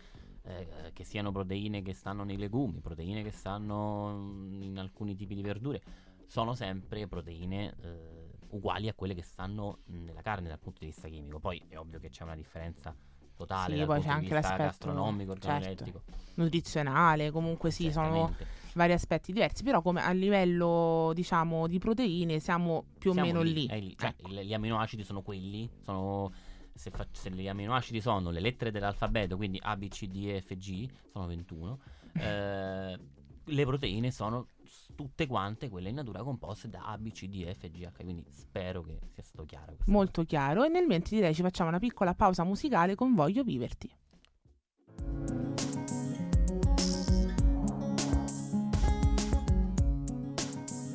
eh, 0.42 0.90
che 0.92 1.04
siano 1.04 1.32
proteine 1.32 1.82
che 1.82 1.94
stanno 1.94 2.24
nei 2.24 2.36
legumi, 2.36 2.80
proteine 2.80 3.22
che 3.22 3.30
stanno 3.30 4.48
in 4.60 4.76
alcuni 4.78 5.14
tipi 5.14 5.34
di 5.34 5.42
verdure, 5.42 5.82
sono 6.26 6.54
sempre 6.54 7.06
proteine 7.06 8.32
uguali 8.50 8.88
a 8.88 8.94
quelle 8.94 9.14
che 9.14 9.22
stanno 9.22 9.80
nella 9.86 10.22
carne 10.22 10.48
dal 10.48 10.58
punto 10.58 10.80
di 10.80 10.86
vista 10.86 11.08
chimico. 11.08 11.40
Poi 11.40 11.62
è 11.68 11.76
ovvio 11.76 11.98
che 11.98 12.10
c'è 12.10 12.22
una 12.22 12.36
differenza 12.36 12.94
totale 13.36 13.76
Sì, 13.78 13.84
poi 13.84 14.00
c'è 14.00 14.08
anche 14.08 14.34
l'aspetto- 14.34 14.62
gastronomico, 14.62 15.36
certo. 15.38 16.02
Nutrizionale, 16.36 17.30
comunque 17.30 17.70
sì, 17.70 17.92
sono 17.92 18.34
vari 18.74 18.92
aspetti 18.92 19.32
diversi, 19.32 19.62
però 19.62 19.82
come 19.82 20.02
a 20.02 20.10
livello, 20.10 21.12
diciamo, 21.14 21.68
di 21.68 21.78
proteine 21.78 22.40
siamo 22.40 22.84
più 22.98 23.10
o 23.10 23.12
Siamo 23.12 23.28
meno 23.28 23.42
lì. 23.42 23.66
è 23.66 23.78
lì. 23.78 23.94
Cioè, 23.96 24.14
Ecco. 24.18 24.28
gli 24.28 24.52
aminoacidi 24.52 25.04
sono 25.04 25.22
quelli, 25.22 25.68
sono 25.84 26.32
se, 26.74 26.90
fa- 26.90 27.06
se 27.12 27.30
gli 27.30 27.46
aminoacidi 27.46 28.00
sono 28.00 28.30
le 28.30 28.40
lettere 28.40 28.72
dell'alfabeto, 28.72 29.36
quindi 29.36 29.60
A, 29.62 29.76
B, 29.76 29.86
C, 29.88 30.06
D, 30.06 30.24
E, 30.26 30.40
F, 30.40 30.54
G, 30.56 30.88
sono 31.12 31.26
21. 31.26 31.78
eh, 32.16 32.98
le 33.44 33.64
proteine 33.64 34.10
sono 34.10 34.48
tutte 34.94 35.26
quante 35.26 35.68
quelle 35.68 35.88
in 35.88 35.96
natura 35.96 36.22
composte 36.22 36.68
da 36.68 36.84
A, 36.84 36.98
B, 36.98 37.10
C, 37.10 37.26
D, 37.26 37.50
F, 37.52 37.68
G, 37.68 37.84
H. 37.84 38.02
Quindi 38.02 38.24
spero 38.30 38.82
che 38.82 38.98
sia 39.12 39.22
stato 39.22 39.44
chiaro. 39.44 39.76
Molto 39.86 40.22
cosa. 40.22 40.26
chiaro. 40.26 40.64
E 40.64 40.68
nel 40.68 40.86
mentre 40.86 41.16
direi 41.16 41.34
ci 41.34 41.42
facciamo 41.42 41.68
una 41.68 41.78
piccola 41.78 42.14
pausa 42.14 42.44
musicale 42.44 42.94
con 42.94 43.14
Voglio 43.14 43.42
viverti. 43.42 43.90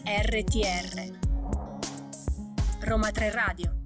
RTR 0.06 1.18
Roma 2.82 3.12
3 3.12 3.32
Radio 3.32 3.80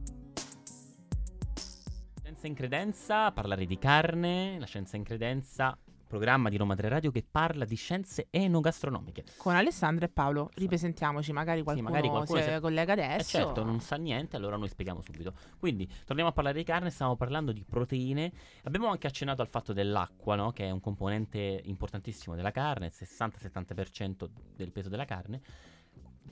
Scienza 2.43 2.48
in 2.48 2.53
credenza, 2.55 3.32
parlare 3.32 3.65
di 3.65 3.77
carne, 3.77 4.58
la 4.60 4.65
scienza 4.65 4.98
in 4.98 5.03
credenza 5.03 5.77
programma 6.13 6.50
di 6.50 6.58
Roma 6.58 6.75
3 6.75 6.89
Radio 6.89 7.10
che 7.10 7.25
parla 7.27 7.65
di 7.65 7.75
scienze 7.75 8.27
enogastronomiche. 8.29 9.24
Con 9.36 9.55
Alessandra 9.55 10.05
e 10.05 10.10
Paolo, 10.10 10.51
ripresentiamoci, 10.53 11.34
magari 11.34 11.63
qualcuno, 11.63 11.89
magari 11.89 12.08
qualcuno 12.08 12.39
si 12.39 12.46
se- 12.46 12.60
collega 12.60 12.93
Eh 12.93 13.01
adesso. 13.01 13.29
certo, 13.29 13.63
non 13.63 13.79
sa 13.79 13.96
niente, 13.96 14.36
allora 14.36 14.55
noi 14.55 14.67
spieghiamo 14.67 15.01
subito. 15.01 15.34
Quindi, 15.58 15.89
torniamo 16.05 16.29
a 16.29 16.34
parlare 16.34 16.55
di 16.55 16.63
carne, 16.63 16.91
stiamo 16.91 17.15
parlando 17.15 17.51
di 17.51 17.65
proteine. 17.67 18.32
Abbiamo 18.65 18.89
anche 18.89 19.08
accennato 19.08 19.41
al 19.41 19.48
fatto 19.48 19.74
dell'acqua, 19.74 20.36
no? 20.36 20.51
che 20.51 20.65
è 20.65 20.70
un 20.70 20.82
componente 20.82 21.62
importantissimo 21.63 22.36
della 22.36 22.51
carne, 22.51 22.86
il 22.86 22.93
60-70% 22.93 24.29
del 24.55 24.72
peso 24.72 24.89
della 24.89 25.05
carne. 25.05 25.41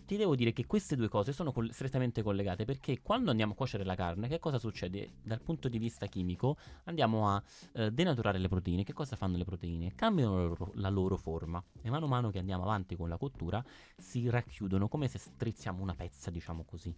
Ti 0.06 0.18
devo 0.18 0.36
dire 0.36 0.52
che 0.52 0.66
queste 0.66 0.96
due 0.96 1.08
cose 1.08 1.32
sono 1.32 1.52
col- 1.52 1.72
strettamente 1.72 2.22
collegate 2.22 2.66
perché 2.66 3.02
quando 3.02 3.32
andiamo 3.32 3.54
a 3.54 3.56
cuocere 3.56 3.84
la 3.84 3.96
carne, 3.96 4.28
che 4.28 4.40
cosa 4.40 4.60
succede? 4.60 5.12
Dal 5.24 5.42
punto 5.42 5.70
di 5.70 5.78
vista 5.78 6.06
chimico 6.08 6.58
andiamo 6.86 7.30
a 7.30 7.42
eh, 7.74 7.92
denaturare 7.92 8.38
le 8.38 8.48
proteine. 8.48 8.84
Che 8.84 8.94
cosa 8.94 9.16
fanno 9.16 9.38
le 9.38 9.46
proteine? 9.46 9.94
Cambiano 9.96 10.36
la 10.36 10.44
loro, 10.44 10.72
la 10.76 10.90
loro 10.90 11.18
forma 11.18 11.64
e 11.82 11.90
mano 11.90 12.06
a 12.06 12.10
mano 12.10 12.30
che 12.30 12.40
andiamo 12.40 12.64
avanti 12.64 12.96
con 12.96 13.08
la 13.08 13.18
cottura 13.18 13.64
si 13.98 14.30
racchiudono 14.30 14.88
come 14.88 15.08
se 15.08 15.18
strizziamo 15.18 15.82
una 15.82 15.96
pezza, 15.96 16.30
diciamo 16.30 16.64
così. 16.64 16.94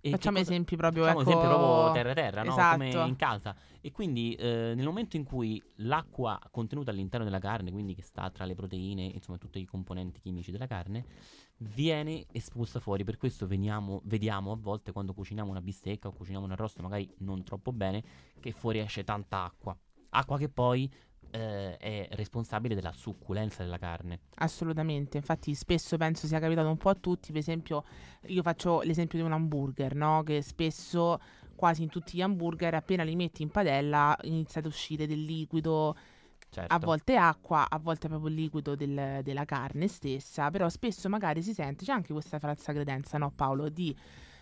E 0.00 0.10
Facciamo 0.10 0.38
esempi 0.38 0.76
proprio, 0.76 1.04
Facciamo 1.04 1.22
ecco... 1.22 1.30
esempio 1.30 1.56
proprio 1.56 1.92
terra-terra, 1.92 2.42
no? 2.42 2.52
Esatto. 2.52 2.76
come 2.76 3.06
in 3.08 3.16
casa. 3.16 3.56
E 3.80 3.90
quindi 3.90 4.34
eh, 4.34 4.72
nel 4.74 4.84
momento 4.84 5.16
in 5.16 5.24
cui 5.24 5.62
l'acqua 5.76 6.38
contenuta 6.50 6.90
all'interno 6.90 7.24
della 7.24 7.38
carne, 7.38 7.70
quindi 7.70 7.94
che 7.94 8.02
sta 8.02 8.30
tra 8.30 8.44
le 8.44 8.54
proteine, 8.54 9.02
insomma 9.02 9.38
tutti 9.38 9.58
i 9.58 9.64
componenti 9.64 10.20
chimici 10.20 10.50
della 10.50 10.66
carne, 10.66 11.04
viene 11.58 12.26
espulsa 12.32 12.80
fuori. 12.80 13.04
Per 13.04 13.16
questo 13.16 13.46
veniamo- 13.46 14.00
vediamo 14.04 14.52
a 14.52 14.56
volte 14.56 14.92
quando 14.92 15.14
cuciniamo 15.14 15.50
una 15.50 15.60
bistecca 15.60 16.08
o 16.08 16.12
cuciniamo 16.12 16.44
un 16.44 16.52
arrosto 16.52 16.82
magari 16.82 17.12
non 17.18 17.42
troppo 17.42 17.72
bene, 17.72 18.02
che 18.40 18.52
fuori 18.52 18.78
esce 18.78 19.04
tanta 19.04 19.42
acqua. 19.44 19.76
Acqua 20.10 20.38
che 20.38 20.48
poi 20.48 20.90
eh, 21.30 21.76
è 21.76 22.08
responsabile 22.12 22.74
della 22.74 22.92
succulenza 22.92 23.62
della 23.62 23.78
carne. 23.78 24.20
Assolutamente, 24.36 25.16
infatti 25.16 25.54
spesso 25.54 25.96
penso 25.96 26.26
sia 26.26 26.38
capitato 26.38 26.68
un 26.68 26.76
po' 26.76 26.90
a 26.90 26.94
tutti, 26.94 27.32
per 27.32 27.40
esempio 27.40 27.84
io 28.26 28.42
faccio 28.42 28.80
l'esempio 28.82 29.18
di 29.18 29.24
un 29.24 29.32
hamburger, 29.32 29.94
no? 29.94 30.22
che 30.22 30.42
spesso 30.42 31.20
quasi 31.54 31.82
in 31.82 31.88
tutti 31.88 32.16
gli 32.16 32.22
hamburger 32.22 32.74
appena 32.74 33.02
li 33.02 33.16
metti 33.16 33.42
in 33.42 33.50
padella 33.50 34.16
inizia 34.22 34.60
ad 34.60 34.66
uscire 34.66 35.06
del 35.06 35.24
liquido, 35.24 35.96
Certo. 36.50 36.72
a 36.72 36.78
volte 36.78 37.16
acqua, 37.16 37.68
a 37.68 37.78
volte 37.78 38.08
proprio 38.08 38.30
il 38.30 38.36
liquido 38.36 38.74
del- 38.74 39.20
della 39.22 39.44
carne 39.44 39.86
stessa, 39.86 40.50
però 40.50 40.68
spesso 40.70 41.08
magari 41.10 41.42
si 41.42 41.52
sente, 41.52 41.84
c'è 41.84 41.92
anche 41.92 42.12
questa 42.14 42.38
falsa 42.38 42.72
credenza, 42.72 43.18
no 43.18 43.30
Paolo, 43.34 43.68
di... 43.68 43.94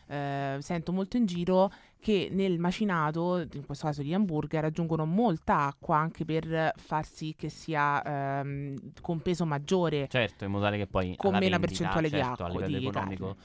eh, 0.09 0.57
sento 0.61 0.93
molto 0.93 1.17
in 1.17 1.27
giro 1.27 1.69
che 2.07 2.29
nel 2.31 2.61
macinato, 2.61 3.41
in 3.53 3.67
questo 3.67 3.87
caso 3.89 4.01
gli 4.01 4.15
hamburger, 4.15 4.65
aggiungono 4.65 5.05
molta 5.05 5.63
acqua 5.63 5.97
anche 5.97 6.25
per 6.25 6.73
far 6.77 7.05
sì 7.05 7.35
che 7.37 7.49
sia 7.49 8.01
ehm, 8.41 8.93
con 9.01 9.19
peso 9.19 9.45
maggiore. 9.45 10.07
Certo, 10.09 10.45
in 10.45 10.53
modo 10.53 10.63
tale 10.63 10.77
che 10.77 10.87
poi 10.87 11.17
Con 11.17 11.33
meno 11.33 11.59
vendita, 11.59 11.67
percentuale 11.67 12.09
di 12.09 12.15
certo, 12.15 12.45
a 12.45 12.47
acqua, 12.47 12.61
livello 12.61 12.79
di 12.79 12.87
economico, 12.87 13.37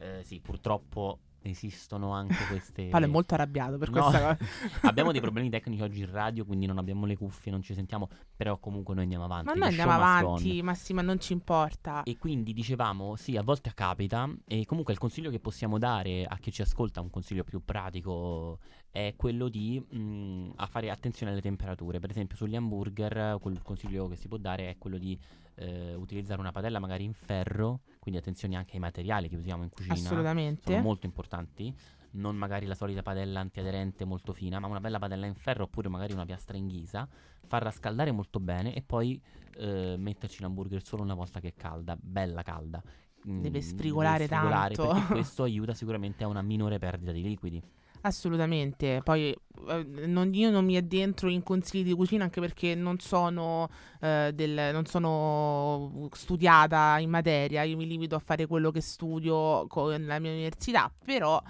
eh, 0.00 0.24
sì, 0.24 0.40
purtroppo 0.40 1.18
esistono 1.42 2.12
anche 2.12 2.36
queste 2.48 2.88
Paolo 2.88 3.06
è 3.06 3.08
molto 3.08 3.34
arrabbiato 3.34 3.78
per 3.78 3.90
No. 3.90 4.02
questa 4.02 4.36
cosa. 4.36 4.38
abbiamo 4.88 5.12
dei 5.12 5.20
problemi 5.22 5.48
tecnici 5.50 5.82
oggi 5.82 6.00
in 6.00 6.10
radio, 6.10 6.44
quindi 6.44 6.66
non 6.66 6.78
abbiamo 6.78 7.06
le 7.06 7.16
cuffie, 7.16 7.50
non 7.50 7.62
ci 7.62 7.74
sentiamo, 7.74 8.08
però 8.36 8.58
comunque 8.58 8.94
noi 8.94 9.04
andiamo 9.04 9.24
avanti. 9.24 9.46
Ma 9.46 9.54
noi 9.54 9.68
andiamo 9.68 9.92
avanti, 9.92 10.58
on. 10.58 10.64
ma 10.64 10.74
sì, 10.74 10.92
ma 10.92 11.02
non 11.02 11.18
ci 11.20 11.32
importa. 11.32 12.02
E 12.02 12.18
quindi 12.18 12.52
dicevamo, 12.52 13.16
sì, 13.16 13.36
a 13.36 13.42
volte 13.42 13.72
capita 13.74 14.28
e 14.46 14.64
comunque 14.66 14.92
il 14.92 14.98
consiglio 14.98 15.30
che 15.30 15.40
possiamo 15.40 15.78
dare 15.78 16.24
a 16.24 16.36
chi 16.38 16.52
ci 16.52 16.62
ascolta, 16.62 17.00
un 17.00 17.10
consiglio 17.10 17.44
più 17.44 17.64
pratico, 17.64 18.58
è 18.90 19.14
quello 19.16 19.48
di 19.48 19.82
mm, 19.94 20.50
a 20.56 20.66
fare 20.66 20.90
attenzione 20.90 21.32
alle 21.32 21.40
temperature. 21.40 22.00
Per 22.00 22.10
esempio 22.10 22.36
sugli 22.36 22.56
hamburger, 22.56 23.38
quel 23.40 23.62
consiglio 23.62 24.08
che 24.08 24.16
si 24.16 24.28
può 24.28 24.36
dare 24.36 24.70
è 24.70 24.78
quello 24.78 24.98
di 24.98 25.18
eh, 25.60 25.94
utilizzare 25.94 26.40
una 26.40 26.52
padella 26.52 26.78
magari 26.78 27.04
in 27.04 27.12
ferro, 27.12 27.80
quindi 27.98 28.18
attenzione 28.18 28.56
anche 28.56 28.74
ai 28.74 28.80
materiali 28.80 29.28
che 29.28 29.36
usiamo 29.36 29.62
in 29.62 29.68
cucina. 29.68 29.94
Assolutamente. 29.94 30.72
sono 30.72 30.82
molto 30.82 31.06
importanti. 31.06 31.72
Non 32.12 32.34
magari 32.34 32.66
la 32.66 32.74
solita 32.74 33.02
padella 33.02 33.38
antiaderente 33.38 34.04
molto 34.04 34.32
fina, 34.32 34.58
ma 34.58 34.66
una 34.66 34.80
bella 34.80 34.98
padella 34.98 35.26
in 35.26 35.34
ferro 35.34 35.64
oppure 35.64 35.88
magari 35.88 36.12
una 36.12 36.24
piastra 36.24 36.56
in 36.56 36.66
ghisa. 36.66 37.06
Farla 37.46 37.70
scaldare 37.70 38.10
molto 38.10 38.40
bene 38.40 38.74
e 38.74 38.82
poi 38.82 39.20
eh, 39.58 39.94
metterci 39.96 40.40
l'hamburger 40.40 40.82
solo 40.82 41.02
una 41.02 41.14
volta 41.14 41.40
che 41.40 41.48
è 41.48 41.54
calda, 41.54 41.96
bella 42.00 42.42
calda. 42.42 42.82
Mm, 43.28 43.42
Deve 43.42 43.60
sfrigolare 43.60 44.26
tanto. 44.26 44.88
Perché 44.88 45.06
questo 45.12 45.42
aiuta 45.42 45.74
sicuramente 45.74 46.24
a 46.24 46.26
una 46.26 46.42
minore 46.42 46.78
perdita 46.78 47.12
di 47.12 47.22
liquidi. 47.22 47.62
Assolutamente. 48.02 49.00
Poi 49.04 49.36
eh, 49.68 49.84
non- 50.06 50.32
io 50.32 50.50
non 50.50 50.64
mi 50.64 50.76
addentro 50.76 51.28
in 51.28 51.42
consigli 51.42 51.84
di 51.84 51.94
cucina 51.94 52.24
anche 52.24 52.40
perché 52.40 52.74
non 52.74 52.98
sono, 52.98 53.68
eh, 54.00 54.30
del- 54.34 54.70
non 54.72 54.86
sono 54.86 56.08
studiata 56.12 56.98
in 56.98 57.10
materia. 57.10 57.62
Io 57.62 57.76
mi 57.76 57.86
limito 57.86 58.14
a 58.14 58.18
fare 58.20 58.46
quello 58.46 58.70
che 58.70 58.80
studio 58.80 59.66
con 59.66 60.06
la 60.06 60.18
mia 60.18 60.30
università. 60.32 60.90
Però 61.04 61.42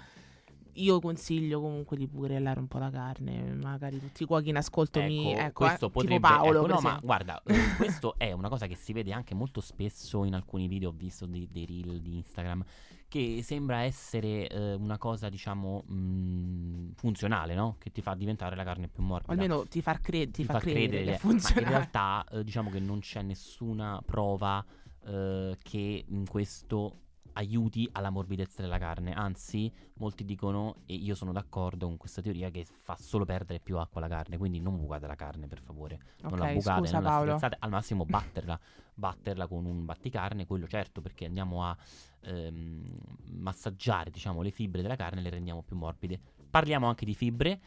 io 0.75 0.99
consiglio 1.01 1.59
comunque 1.59 1.97
di 1.97 2.07
purellare 2.07 2.59
un 2.59 2.67
po' 2.67 2.77
la 2.79 2.89
carne. 2.89 3.53
Magari 3.53 3.99
tutti 3.99 4.23
i 4.23 4.25
cuochi 4.25 4.49
in 4.49 4.57
ascolto 4.57 5.01
mi. 5.01 5.31
Ecco, 5.31 5.39
Ecco, 5.39 5.47
eh, 5.47 5.51
questo 5.67 5.87
tipo 5.87 5.99
potrebbe 5.99 6.19
Paolo. 6.19 6.59
ecco, 6.65 6.73
no, 6.73 6.79
ma 6.81 6.99
guarda, 7.01 7.41
eh, 7.45 7.53
questo 7.77 8.15
è 8.17 8.31
una 8.31 8.49
cosa 8.49 8.67
che 8.67 8.75
si 8.75 8.91
vede 8.93 9.13
anche 9.13 9.33
molto 9.33 9.61
spesso 9.61 10.23
in 10.25 10.33
alcuni 10.33 10.67
video 10.67 10.89
ho 10.89 10.93
visto 10.95 11.25
dei, 11.25 11.47
dei 11.51 11.65
reel 11.65 12.01
di 12.01 12.17
Instagram 12.17 12.63
che 13.11 13.41
sembra 13.43 13.81
essere 13.81 14.47
eh, 14.47 14.73
una 14.75 14.97
cosa, 14.97 15.27
diciamo, 15.27 15.83
mh, 15.85 16.91
funzionale, 16.95 17.53
no? 17.55 17.75
Che 17.77 17.91
ti 17.91 18.01
fa 18.01 18.15
diventare 18.15 18.55
la 18.55 18.63
carne 18.63 18.87
più 18.87 19.03
morbida. 19.03 19.33
almeno 19.33 19.67
ti, 19.67 19.81
far 19.81 19.99
cre- 19.99 20.31
ti 20.31 20.43
Ti 20.43 20.43
fa, 20.45 20.59
credere, 20.59 21.03
che 21.03 21.17
funziona. 21.17 21.61
In 21.61 21.67
realtà 21.67 22.25
eh, 22.31 22.43
diciamo 22.45 22.69
che 22.69 22.79
non 22.79 22.99
c'è 22.99 23.21
nessuna 23.21 24.01
prova 24.05 24.63
eh, 25.05 25.57
che 25.61 26.05
in 26.07 26.25
questo 26.25 26.99
aiuti 27.33 27.87
alla 27.91 28.09
morbidezza 28.09 28.61
della 28.61 28.77
carne. 28.77 29.13
Anzi, 29.13 29.71
molti 29.95 30.23
dicono, 30.23 30.75
e 30.85 30.95
io 30.95 31.13
sono 31.15 31.31
d'accordo 31.33 31.87
con 31.87 31.97
questa 31.97 32.21
teoria, 32.21 32.49
che 32.49 32.65
fa 32.65 32.95
solo 32.97 33.25
perdere 33.25 33.59
più 33.59 33.77
acqua 33.77 33.99
alla 34.01 34.09
carne. 34.13 34.37
Quindi 34.37 34.59
non 34.61 34.77
bucate 34.77 35.07
la 35.07 35.15
carne, 35.15 35.47
per 35.47 35.59
favore. 35.61 35.99
Non 36.21 36.39
la 36.39 36.45
Ok, 36.45 36.53
bucate, 36.53 36.79
scusa 36.79 36.93
non 36.99 37.03
la 37.03 37.09
strizzate, 37.19 37.57
al 37.59 37.69
massimo 37.69 38.05
batterla. 38.05 38.59
batterla 38.93 39.47
con 39.47 39.65
un 39.65 39.85
batticarne, 39.85 40.45
quello 40.45 40.67
certo, 40.67 41.01
perché 41.01 41.25
andiamo 41.25 41.65
a 41.65 41.75
ehm, 42.23 42.83
massaggiare, 43.31 44.09
diciamo, 44.09 44.41
le 44.41 44.51
fibre 44.51 44.81
della 44.81 44.95
carne 44.95 45.19
e 45.19 45.23
le 45.23 45.29
rendiamo 45.29 45.61
più 45.61 45.75
morbide. 45.75 46.19
Parliamo 46.49 46.87
anche 46.87 47.05
di 47.05 47.13
fibre 47.13 47.59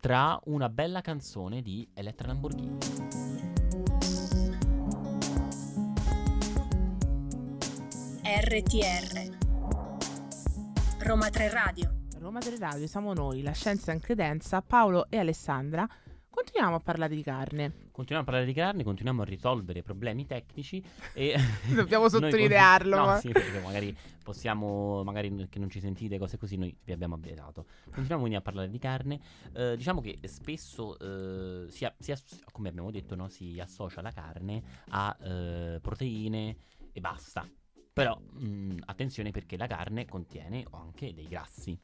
tra 0.00 0.38
una 0.44 0.68
bella 0.68 1.00
canzone 1.00 1.62
di 1.62 1.86
Elettra 1.94 2.28
Lamborghini. 2.28 2.78
RTR 8.24 9.36
Roma 10.98 11.28
3 11.30 11.50
Radio 11.50 12.00
Roma 12.18 12.38
3 12.38 12.56
Radio, 12.58 12.86
siamo 12.86 13.12
noi, 13.14 13.42
la 13.42 13.50
scienza 13.50 13.90
in 13.90 13.98
credenza, 13.98 14.62
Paolo 14.62 15.06
e 15.10 15.18
Alessandra. 15.18 15.88
Continuiamo 16.30 16.76
a 16.76 16.80
parlare 16.80 17.16
di 17.16 17.22
carne. 17.22 17.81
Continuiamo 17.92 18.22
a 18.22 18.30
parlare 18.30 18.46
di 18.50 18.58
carne, 18.58 18.84
continuiamo 18.84 19.20
a 19.20 19.24
risolvere 19.26 19.82
problemi 19.82 20.24
tecnici 20.24 20.82
e 21.12 21.34
Dobbiamo 21.74 22.08
sottolinearlo, 22.10 22.96
con- 22.96 23.04
ma- 23.04 23.12
No, 23.14 23.20
sì, 23.20 23.28
perché 23.32 23.60
magari 23.60 23.94
possiamo, 24.22 25.04
magari 25.04 25.46
che 25.50 25.58
non 25.58 25.68
ci 25.68 25.78
sentite 25.78 26.18
cose 26.18 26.38
così, 26.38 26.56
noi 26.56 26.74
vi 26.84 26.92
abbiamo 26.92 27.16
avvisato. 27.16 27.66
Continuiamo 27.84 28.20
quindi 28.20 28.38
a 28.38 28.40
parlare 28.40 28.70
di 28.70 28.78
carne. 28.78 29.20
Eh, 29.52 29.76
diciamo 29.76 30.00
che 30.00 30.18
spesso 30.24 30.98
eh, 30.98 31.70
si, 31.70 31.84
a- 31.84 31.94
si 31.98 32.12
ass- 32.12 32.40
come 32.50 32.70
abbiamo 32.70 32.90
detto, 32.90 33.14
no, 33.14 33.28
si 33.28 33.60
associa 33.60 34.00
la 34.00 34.10
carne 34.10 34.62
a 34.88 35.14
eh, 35.20 35.78
proteine 35.82 36.56
e 36.92 37.00
basta. 37.00 37.46
Però 37.92 38.18
mh, 38.18 38.78
attenzione 38.86 39.32
perché 39.32 39.58
la 39.58 39.66
carne 39.66 40.06
contiene 40.06 40.64
anche 40.70 41.12
dei 41.12 41.28
grassi. 41.28 41.78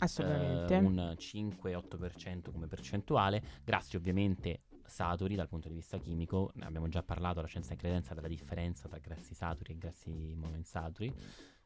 Assolutamente. 0.00 0.74
Eh, 0.74 0.78
un 0.78 1.14
5-8% 1.18 2.50
come 2.52 2.66
percentuale, 2.66 3.42
grassi 3.64 3.96
ovviamente 3.96 4.60
saturi 4.86 5.34
dal 5.34 5.48
punto 5.48 5.68
di 5.68 5.74
vista 5.74 5.98
chimico, 5.98 6.50
ne 6.54 6.66
abbiamo 6.66 6.88
già 6.88 7.02
parlato 7.02 7.38
alla 7.38 7.48
scienza 7.48 7.72
in 7.72 7.78
credenza 7.78 8.14
della 8.14 8.28
differenza 8.28 8.88
tra 8.88 8.98
grassi 8.98 9.34
saturi 9.34 9.72
e 9.72 9.78
grassi 9.78 10.34
monoinsaturi 10.36 11.12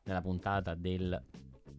nella 0.05 0.23
puntata 0.23 0.75
del 0.75 1.23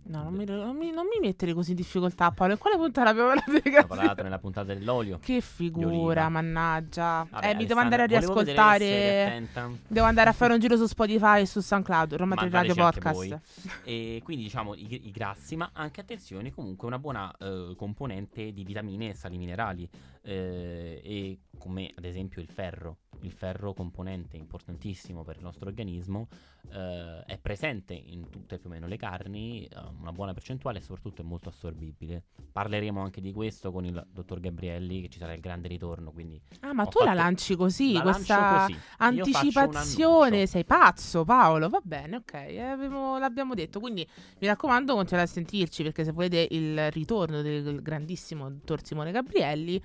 No, 0.02 0.24
non 0.24 0.34
mi, 0.34 0.46
non 0.46 0.76
mi- 0.76 0.92
non 0.92 1.06
mi 1.06 1.20
mettere 1.20 1.54
così 1.54 1.72
in 1.72 1.76
difficoltà, 1.76 2.32
Paolo. 2.32 2.54
In 2.54 2.60
quale 2.60 2.78
puntata 2.78 3.12
l'abbiamo 3.12 3.30
parlato 3.30 3.70
di 3.70 3.76
Ho 3.76 3.86
parlato 3.86 4.24
nella 4.24 4.40
puntata 4.40 4.74
dell'olio. 4.74 5.20
Che 5.20 5.42
figura, 5.42 6.30
mannaggia. 6.30 7.28
Vabbè, 7.30 7.50
eh, 7.50 7.56
mi 7.56 7.66
devo 7.66 7.80
andare 7.80 8.04
a 8.04 8.06
riascoltare. 8.06 9.48
Devo 9.88 10.06
andare 10.06 10.30
a 10.30 10.34
fare 10.34 10.54
un 10.54 10.60
giro 10.60 10.78
su 10.78 10.86
Spotify 10.88 11.42
e 11.42 11.46
su 11.46 11.60
SoundCloud, 11.60 12.16
Roma 12.16 12.36
3 12.36 12.50
Radio 12.50 12.76
Podcast. 12.76 13.40
E 13.84 14.22
quindi 14.24 14.44
diciamo 14.44 14.74
i, 14.74 15.08
i 15.08 15.12
grassi, 15.12 15.56
ma 15.56 15.70
anche 15.74 16.02
attenzione, 16.02 16.52
comunque 16.54 16.88
una 16.88 17.00
buona 17.00 17.32
eh, 17.38 17.74
componente 17.76 18.52
di 18.52 18.64
vitamine 18.64 19.10
e 19.10 19.14
sali 19.14 19.38
minerali. 19.38 19.88
Eh, 20.30 21.02
e 21.04 21.40
come 21.58 21.92
ad 21.96 22.06
esempio 22.06 22.42
il 22.42 22.48
ferro. 22.50 22.98
Il 23.22 23.32
ferro 23.34 23.74
componente 23.74 24.38
importantissimo 24.38 25.24
per 25.26 25.36
il 25.36 25.42
nostro 25.44 25.68
organismo 25.68 26.30
eh, 26.72 27.24
è 27.26 27.38
presente 27.38 27.94
in 27.94 28.30
tutte 28.30 28.58
più 28.60 28.70
o 28.70 28.72
meno 28.72 28.88
le 28.88 28.96
carni, 28.96 29.66
eh, 29.66 29.76
una 30.00 30.14
buona 30.14 30.34
percentuale 30.34 30.78
e 30.80 30.82
soprattutto 30.82 31.22
è 31.22 31.26
molto 31.26 31.50
assorbibile. 31.50 32.24
Parleremo 32.52 33.02
anche 33.02 33.20
di 33.20 33.34
questo 33.34 33.74
con 33.74 33.84
il 33.84 34.08
dottor 34.10 34.40
Gabrielli, 34.40 35.02
che 35.02 35.10
ci 35.10 35.18
sarà 35.20 35.34
il 35.34 35.42
grande 35.42 35.68
ritorno. 35.68 36.12
Quindi 36.12 36.40
Ah, 36.62 36.72
ma 36.74 36.86
tu 36.86 37.00
la 37.00 37.06
fatto- 37.08 37.18
lanci 37.18 37.56
così, 37.58 37.94
la 37.94 38.02
questa 38.04 38.66
così. 38.68 38.80
Anticipazione. 38.98 40.46
Sei 40.46 40.64
pazzo, 40.64 41.26
Paolo. 41.26 41.68
Va 41.70 41.82
bene, 41.84 42.18
ok, 42.18 42.34
eh, 42.34 42.60
avevo- 42.62 43.18
l'abbiamo 43.18 43.54
detto. 43.54 43.80
Quindi 43.82 44.08
mi 44.40 44.48
raccomando, 44.48 44.96
continuate 44.96 45.30
a 45.30 45.34
sentirci 45.34 45.84
perché 45.84 46.04
se 46.06 46.12
volete 46.12 46.48
il 46.52 46.90
ritorno 46.92 47.42
del 47.42 47.82
grandissimo 47.82 48.50
dottor 48.50 48.84
Simone 48.86 49.12
Gabrielli, 49.12 49.82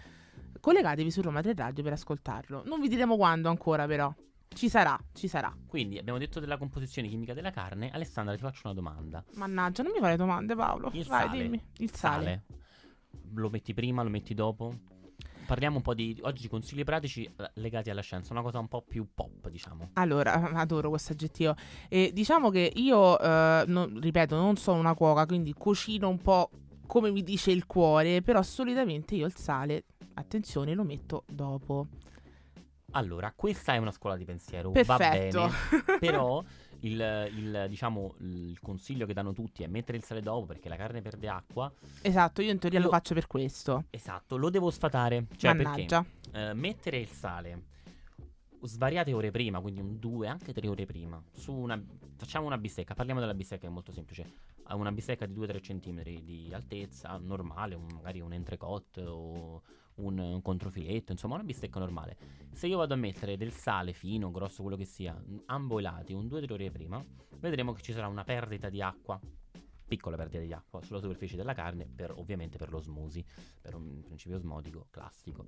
collegatevi 0.64 1.10
su 1.10 1.20
Roma 1.20 1.42
3 1.42 1.52
Radio 1.54 1.82
per 1.82 1.92
ascoltarlo. 1.92 2.62
Non 2.64 2.80
vi 2.80 2.88
diremo 2.88 3.16
quando 3.16 3.50
ancora, 3.50 3.84
però. 3.86 4.10
Ci 4.48 4.70
sarà, 4.70 4.98
ci 5.12 5.28
sarà. 5.28 5.54
Quindi 5.66 5.98
abbiamo 5.98 6.18
detto 6.18 6.40
della 6.40 6.56
composizione 6.56 7.06
chimica 7.06 7.34
della 7.34 7.50
carne. 7.50 7.90
Alessandra, 7.90 8.34
ti 8.34 8.40
faccio 8.40 8.62
una 8.64 8.72
domanda. 8.72 9.22
Mannaggia, 9.34 9.82
non 9.82 9.92
mi 9.92 9.98
fare 9.98 10.16
domande, 10.16 10.54
Paolo. 10.54 10.88
Il 10.94 11.04
Vai, 11.04 11.26
sale. 11.26 11.42
dimmi. 11.42 11.62
Il 11.78 11.94
sale. 11.94 12.44
Lo 13.34 13.50
metti 13.50 13.74
prima, 13.74 14.02
lo 14.02 14.08
metti 14.08 14.32
dopo? 14.32 14.72
Parliamo 15.46 15.76
un 15.76 15.82
po' 15.82 15.92
di 15.92 16.18
oggi 16.22 16.48
consigli 16.48 16.82
pratici 16.82 17.24
eh, 17.24 17.50
legati 17.56 17.90
alla 17.90 18.00
scienza, 18.00 18.32
una 18.32 18.40
cosa 18.40 18.58
un 18.58 18.68
po' 18.68 18.80
più 18.80 19.06
pop, 19.12 19.50
diciamo. 19.50 19.90
Allora, 19.94 20.32
adoro 20.56 20.88
questo 20.88 21.12
aggettivo. 21.12 21.54
E 21.90 22.10
diciamo 22.14 22.48
che 22.48 22.72
io, 22.76 23.20
eh, 23.20 23.64
non- 23.66 24.00
ripeto, 24.00 24.34
non 24.34 24.56
sono 24.56 24.78
una 24.78 24.94
cuoca, 24.94 25.26
quindi 25.26 25.52
cucino 25.52 26.08
un 26.08 26.22
po' 26.22 26.48
come 26.86 27.10
mi 27.10 27.22
dice 27.22 27.50
il 27.50 27.66
cuore, 27.66 28.22
però 28.22 28.42
solitamente 28.42 29.14
io 29.14 29.26
il 29.26 29.34
sale, 29.34 29.84
attenzione, 30.14 30.74
lo 30.74 30.84
metto 30.84 31.24
dopo. 31.26 31.86
Allora, 32.92 33.32
questa 33.34 33.74
è 33.74 33.78
una 33.78 33.90
scuola 33.90 34.16
di 34.16 34.24
pensiero, 34.24 34.70
Perfetto. 34.70 35.40
va 35.40 35.48
bene, 35.48 35.98
però 35.98 36.44
il, 36.80 37.28
il, 37.34 37.66
diciamo, 37.68 38.14
il 38.20 38.58
consiglio 38.60 39.04
che 39.04 39.12
danno 39.12 39.32
tutti 39.32 39.64
è 39.64 39.66
mettere 39.66 39.98
il 39.98 40.04
sale 40.04 40.20
dopo 40.20 40.46
perché 40.46 40.68
la 40.68 40.76
carne 40.76 41.02
perde 41.02 41.28
acqua. 41.28 41.72
esatto, 42.02 42.40
io 42.40 42.52
in 42.52 42.58
teoria 42.58 42.78
lo 42.78 42.84
Io- 42.86 42.90
faccio 42.92 43.14
per 43.14 43.26
questo. 43.26 43.84
Esatto, 43.90 44.36
lo 44.36 44.48
devo 44.48 44.70
sfatare. 44.70 45.26
Cioè, 45.36 45.54
Mannaggia. 45.54 46.04
perché 46.30 46.50
eh, 46.50 46.54
mettere 46.54 46.98
il 46.98 47.08
sale 47.08 47.62
svariate 48.62 49.12
ore 49.12 49.30
prima, 49.30 49.60
quindi 49.60 49.80
un 49.80 49.98
2, 49.98 50.26
anche 50.26 50.52
3 50.54 50.68
ore 50.68 50.86
prima, 50.86 51.22
su 51.32 51.52
una 51.52 51.78
facciamo 52.16 52.46
una 52.46 52.56
bistecca, 52.56 52.94
parliamo 52.94 53.20
della 53.20 53.34
bistecca 53.34 53.62
che 53.62 53.66
è 53.66 53.70
molto 53.70 53.92
semplice. 53.92 54.52
Una 54.70 54.90
bistecca 54.92 55.26
di 55.26 55.34
2-3 55.34 55.60
cm 55.60 56.02
di 56.22 56.50
altezza, 56.54 57.18
normale, 57.18 57.74
un- 57.74 57.88
magari 57.92 58.20
un 58.20 58.32
entrecôte 58.32 59.04
o 59.04 59.62
un, 59.96 60.18
un 60.18 60.42
controfiletto, 60.42 61.12
insomma, 61.12 61.34
una 61.34 61.44
bistecca 61.44 61.78
normale. 61.78 62.16
Se 62.52 62.66
io 62.66 62.78
vado 62.78 62.94
a 62.94 62.96
mettere 62.96 63.36
del 63.36 63.52
sale 63.52 63.92
fino, 63.92 64.30
grosso, 64.30 64.62
quello 64.62 64.76
che 64.76 64.84
sia, 64.84 65.20
ambo 65.46 65.78
i 65.78 65.82
lati 65.82 66.12
un 66.12 66.26
2-3 66.26 66.52
ore 66.52 66.70
prima, 66.70 67.04
vedremo 67.38 67.72
che 67.72 67.82
ci 67.82 67.92
sarà 67.92 68.08
una 68.08 68.24
perdita 68.24 68.68
di 68.68 68.80
acqua. 68.80 69.20
Piccola 69.86 70.16
perdita 70.16 70.42
di 70.42 70.52
acqua 70.52 70.82
sulla 70.82 71.00
superficie 71.00 71.36
della 71.36 71.52
carne, 71.52 71.86
per, 71.86 72.12
ovviamente 72.16 72.56
per 72.58 72.70
l'osmosi, 72.70 73.24
per 73.60 73.74
un 73.74 74.02
principio 74.02 74.36
osmotico 74.36 74.86
classico. 74.90 75.46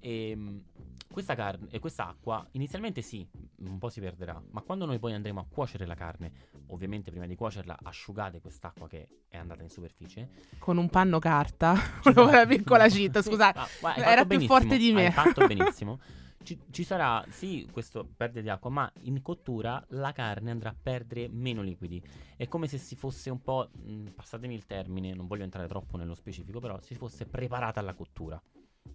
E 0.00 0.34
mh, 0.34 0.64
questa 1.12 1.34
carne 1.34 1.68
e 1.70 1.78
questa 1.78 2.08
acqua 2.08 2.46
inizialmente 2.52 3.02
sì, 3.02 3.26
un 3.58 3.78
po' 3.78 3.88
si 3.88 4.00
perderà, 4.00 4.42
ma 4.50 4.62
quando 4.62 4.86
noi 4.86 4.98
poi 4.98 5.12
andremo 5.12 5.40
a 5.40 5.46
cuocere 5.48 5.86
la 5.86 5.94
carne, 5.94 6.32
ovviamente 6.68 7.10
prima 7.10 7.26
di 7.26 7.34
cuocerla 7.34 7.78
asciugate 7.82 8.40
quest'acqua 8.40 8.88
che 8.88 9.06
è 9.28 9.36
andata 9.36 9.62
in 9.62 9.70
superficie. 9.70 10.28
Con 10.58 10.78
un 10.78 10.88
panno 10.88 11.18
carta. 11.18 11.74
Una 12.16 12.46
piccola 12.46 12.88
cheat, 12.88 13.20
scusate. 13.22 13.58
Ah, 13.58 13.68
guarda, 13.80 14.04
Era 14.10 14.24
più 14.24 14.40
forte 14.40 14.76
di 14.76 14.92
me. 14.92 15.06
Hai 15.06 15.12
fatto 15.12 15.46
benissimo. 15.46 16.00
Ci, 16.46 16.60
ci 16.70 16.84
sarà 16.84 17.24
sì 17.28 17.66
questo 17.72 18.08
perdita 18.16 18.40
di 18.40 18.48
acqua, 18.48 18.70
ma 18.70 18.92
in 19.00 19.20
cottura 19.20 19.84
la 19.88 20.12
carne 20.12 20.52
andrà 20.52 20.68
a 20.68 20.76
perdere 20.80 21.28
meno 21.28 21.60
liquidi. 21.60 22.00
È 22.36 22.46
come 22.46 22.68
se 22.68 22.78
si 22.78 22.94
fosse 22.94 23.30
un 23.30 23.42
po', 23.42 23.68
mh, 23.72 24.10
passatemi 24.14 24.54
il 24.54 24.64
termine, 24.64 25.12
non 25.12 25.26
voglio 25.26 25.42
entrare 25.42 25.66
troppo 25.66 25.96
nello 25.96 26.14
specifico, 26.14 26.60
però 26.60 26.78
si 26.80 26.94
fosse 26.94 27.26
preparata 27.26 27.80
alla 27.80 27.94
cottura. 27.94 28.40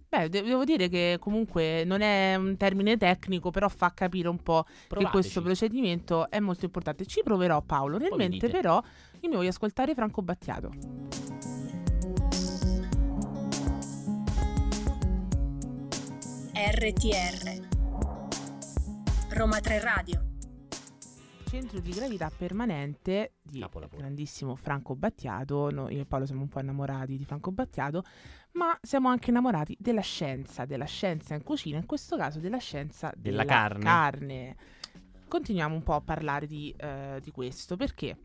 Beh, 0.08 0.30
de- 0.30 0.44
devo 0.44 0.64
dire 0.64 0.88
che 0.88 1.18
comunque 1.20 1.84
non 1.84 2.00
è 2.00 2.36
un 2.36 2.56
termine 2.56 2.96
tecnico, 2.96 3.52
però 3.52 3.68
fa 3.68 3.94
capire 3.94 4.30
un 4.30 4.42
po' 4.42 4.64
che 4.64 4.88
Provateci. 4.88 5.12
questo 5.22 5.42
procedimento 5.42 6.30
è 6.30 6.40
molto 6.40 6.64
importante. 6.64 7.06
Ci 7.06 7.22
proverò, 7.22 7.62
Paolo. 7.62 7.98
Dite. 7.98 8.48
però, 8.50 8.82
io 9.20 9.30
mi 9.30 9.36
voglio 9.36 9.50
ascoltare 9.50 9.94
Franco 9.94 10.22
Battiato. 10.22 11.51
RTR 16.64 17.68
Roma 19.30 19.60
3 19.60 19.80
Radio 19.80 20.26
Centro 21.48 21.80
di 21.80 21.90
gravità 21.90 22.30
permanente 22.30 23.34
di 23.42 23.62
Capolavoro. 23.62 23.98
grandissimo 23.98 24.56
Franco 24.56 24.96
Battiato. 24.96 25.72
Noi 25.72 25.96
io 25.96 26.02
e 26.02 26.06
Paolo 26.06 26.28
siamo 26.28 26.42
un 26.44 26.50
po' 26.50 26.60
innamorati 26.60 27.18
di 27.18 27.26
Franco 27.26 27.52
Battiato, 27.52 28.04
ma 28.52 28.78
siamo 28.80 29.10
anche 29.10 29.32
innamorati 29.32 29.76
della 29.80 30.02
scienza, 30.02 30.66
della 30.66 30.86
scienza 30.86 31.34
in 31.34 31.42
cucina, 31.42 31.80
in 31.80 31.88
questo 31.88 32.16
caso 32.16 32.40
della 32.40 32.60
scienza 32.60 33.12
Della 33.18 33.42
della, 33.42 33.52
carne. 33.52 33.84
carne. 33.84 34.56
Continuiamo 35.28 35.74
un 35.74 35.82
po' 35.82 35.96
a 35.96 36.02
parlare 36.02 36.46
di, 36.46 36.72
eh, 36.78 37.20
di 37.24 37.32
questo 37.32 37.76
perché 37.76 38.16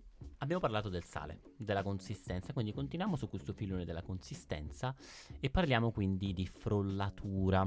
Abbiamo 0.41 0.61
parlato 0.61 0.91
del 0.91 1.05
sale, 1.05 1.41
della 1.57 1.83
consistenza, 1.83 2.53
quindi 2.53 2.75
continuiamo 2.75 3.17
su 3.17 3.31
questo 3.31 3.55
filone 3.55 3.87
della 3.87 4.03
consistenza 4.03 4.95
e 5.41 5.49
parliamo 5.49 5.91
quindi 5.91 6.35
di 6.35 6.47
frollatura. 6.47 7.67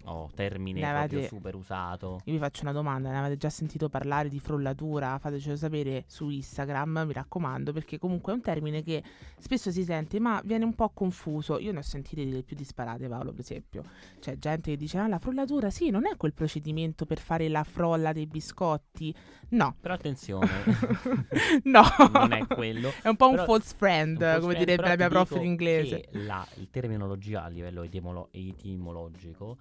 Oh, 0.05 0.29
termine 0.35 0.79
Ne 0.79 0.89
avete- 0.89 1.07
proprio 1.07 1.27
super 1.27 1.55
usato. 1.55 2.21
Io 2.25 2.33
vi 2.33 2.39
faccio 2.39 2.63
una 2.63 2.71
domanda, 2.71 3.09
ne 3.11 3.17
avete 3.19 3.37
già 3.37 3.49
sentito 3.49 3.89
parlare 3.89 4.29
di 4.29 4.39
frollatura? 4.39 5.17
Fatecelo 5.19 5.55
sapere 5.55 6.03
su 6.07 6.29
Instagram, 6.29 7.03
mi 7.07 7.13
raccomando, 7.13 7.71
perché 7.73 7.97
comunque 7.97 8.31
è 8.31 8.35
un 8.35 8.41
termine 8.41 8.83
che 8.83 9.03
spesso 9.37 9.71
si 9.71 9.83
sente, 9.83 10.19
ma 10.19 10.41
viene 10.43 10.65
un 10.65 10.73
po' 10.73 10.89
confuso. 10.89 11.59
Io 11.59 11.71
ne 11.71 11.79
ho 11.79 11.83
sentite 11.83 12.25
delle 12.25 12.43
più 12.43 12.55
disparate, 12.55 13.07
Paolo, 13.07 13.31
per 13.31 13.41
esempio. 13.41 13.83
C'è 14.19 14.37
gente 14.37 14.71
che 14.71 14.77
dice, 14.77 14.97
ah, 14.97 15.07
la 15.07 15.19
frollatura, 15.19 15.69
sì, 15.69 15.89
non 15.89 16.05
è 16.07 16.15
quel 16.17 16.33
procedimento 16.33 17.05
per 17.05 17.19
fare 17.19 17.47
la 17.49 17.63
frolla 17.63 18.11
dei 18.11 18.25
biscotti. 18.27 19.13
No. 19.49 19.75
Però 19.81 19.93
attenzione, 19.93 20.47
no. 21.63 21.83
non 22.13 22.31
è 22.33 22.47
quello. 22.47 22.91
È 23.01 23.07
un 23.07 23.15
po' 23.17 23.29
un 23.29 23.37
false 23.37 23.73
friend, 23.75 24.15
Un 24.15 24.17
false 24.21 24.39
come 24.39 24.53
friend, 24.53 24.65
direbbe 24.65 24.87
la 24.87 24.95
mia 24.95 25.09
prof 25.09 25.37
di 25.37 25.45
inglese. 25.45 26.07
la 26.11 26.47
il 26.55 26.69
terminologia 26.69 27.43
a 27.43 27.47
livello 27.47 27.83
etimolo- 27.83 28.29
etimologico 28.31 29.57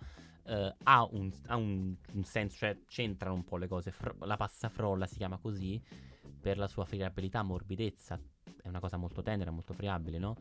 eh, 0.50 0.74
ha, 0.82 1.04
un, 1.12 1.30
ha 1.46 1.56
un- 1.56 1.94
un 2.12 2.24
senso, 2.24 2.56
cioè 2.58 2.76
c'entrano 2.86 3.34
un 3.36 3.44
po' 3.44 3.56
le 3.56 3.68
cose. 3.68 3.92
Fro- 3.92 4.16
la 4.26 4.36
passafrolla 4.36 5.06
si 5.06 5.16
chiama 5.16 5.38
così 5.38 5.80
per 6.40 6.58
la 6.58 6.66
sua 6.66 6.84
friabilità, 6.84 7.42
morbidezza. 7.42 8.18
È 8.62 8.68
una 8.68 8.80
cosa 8.80 8.96
molto 8.96 9.22
tenera, 9.22 9.50
molto 9.50 9.72
friabile, 9.72 10.18
no? 10.18 10.36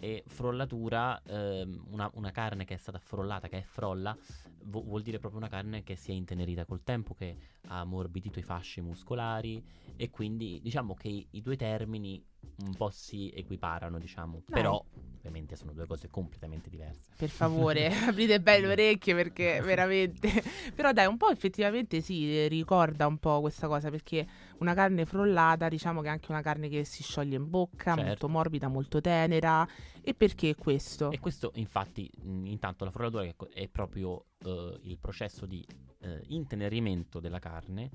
E 0.00 0.22
frollatura, 0.26 1.20
ehm, 1.24 1.86
una, 1.90 2.08
una 2.14 2.30
carne 2.30 2.64
che 2.64 2.74
è 2.74 2.76
stata 2.76 2.98
frollata, 2.98 3.48
che 3.48 3.58
è 3.58 3.62
frolla, 3.62 4.16
vu- 4.64 4.84
vuol 4.84 5.02
dire 5.02 5.18
proprio 5.18 5.40
una 5.40 5.48
carne 5.48 5.82
che 5.82 5.96
si 5.96 6.12
è 6.12 6.14
intenerita 6.14 6.64
col 6.66 6.84
tempo, 6.84 7.14
che 7.14 7.36
ha 7.68 7.80
ammorbidito 7.80 8.38
i 8.38 8.42
fasci 8.42 8.80
muscolari 8.80 9.64
e 9.96 10.10
quindi 10.10 10.60
diciamo 10.62 10.94
che 10.94 11.08
i, 11.08 11.26
i 11.30 11.42
due 11.42 11.56
termini 11.56 12.22
un 12.64 12.74
po' 12.74 12.90
si 12.90 13.30
equiparano, 13.34 13.98
diciamo. 13.98 14.42
Dai. 14.46 14.62
Però 14.62 14.84
ovviamente 15.18 15.56
sono 15.56 15.72
due 15.72 15.86
cose 15.86 16.08
completamente 16.08 16.70
diverse. 16.70 17.10
Per 17.16 17.28
favore, 17.28 17.86
aprite 18.06 18.40
bene 18.40 18.66
le 18.66 18.72
orecchie 18.72 19.14
perché 19.14 19.60
veramente. 19.64 20.42
Però 20.74 20.92
dai, 20.92 21.06
un 21.06 21.16
po' 21.16 21.28
effettivamente 21.30 22.00
sì, 22.00 22.48
ricorda 22.48 23.06
un 23.06 23.18
po' 23.18 23.40
questa 23.40 23.68
cosa 23.68 23.90
perché 23.90 24.26
una 24.58 24.74
carne 24.74 25.04
frollata, 25.04 25.68
diciamo 25.68 26.00
che 26.00 26.08
è 26.08 26.10
anche 26.10 26.30
una 26.30 26.42
carne 26.42 26.68
che 26.68 26.84
si 26.84 27.02
scioglie 27.02 27.36
in 27.36 27.48
bocca, 27.48 27.94
Certo. 27.94 28.02
molto 28.02 28.28
morbida, 28.28 28.68
molto 28.68 29.00
tenera. 29.00 29.66
E 30.00 30.14
perché 30.14 30.54
questo? 30.54 31.10
E 31.10 31.18
questo 31.18 31.52
infatti, 31.56 32.10
intanto 32.22 32.84
la 32.84 32.90
frollatura 32.90 33.30
è 33.52 33.68
proprio 33.68 34.24
eh, 34.44 34.78
il 34.82 34.98
processo 34.98 35.44
di 35.46 35.64
eh, 36.00 36.22
intenerimento 36.28 37.20
della 37.20 37.38
carne 37.38 37.90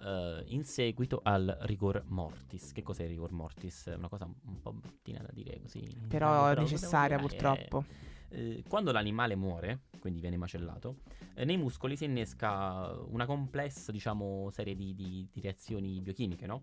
eh, 0.00 0.44
in 0.48 0.64
seguito 0.64 1.20
al 1.22 1.56
rigor 1.62 2.02
mortis. 2.06 2.72
Che 2.72 2.82
cos'è 2.82 3.02
il 3.04 3.10
rigor 3.10 3.32
mortis? 3.32 3.88
È 3.88 3.94
una 3.94 4.08
cosa 4.08 4.24
un 4.26 4.60
po' 4.60 4.72
bruttina 4.72 5.20
da 5.20 5.30
dire 5.32 5.60
così. 5.60 5.80
Però 6.08 6.48
devo 6.48 6.60
necessaria 6.60 7.16
dire, 7.18 7.28
dai, 7.36 7.56
purtroppo. 7.68 7.84
eh, 8.30 8.64
quando 8.68 8.92
l'animale 8.92 9.34
muore, 9.36 9.80
quindi 10.00 10.20
viene 10.20 10.36
macellato, 10.36 10.96
eh, 11.34 11.44
nei 11.44 11.56
muscoli 11.56 11.96
si 11.96 12.04
innesca 12.04 12.92
una 13.08 13.26
complessa, 13.26 13.92
diciamo, 13.92 14.50
serie 14.50 14.74
di, 14.74 14.94
di- 14.94 15.28
di 15.32 15.40
reazioni 15.40 16.00
biochimiche, 16.00 16.46
no? 16.46 16.62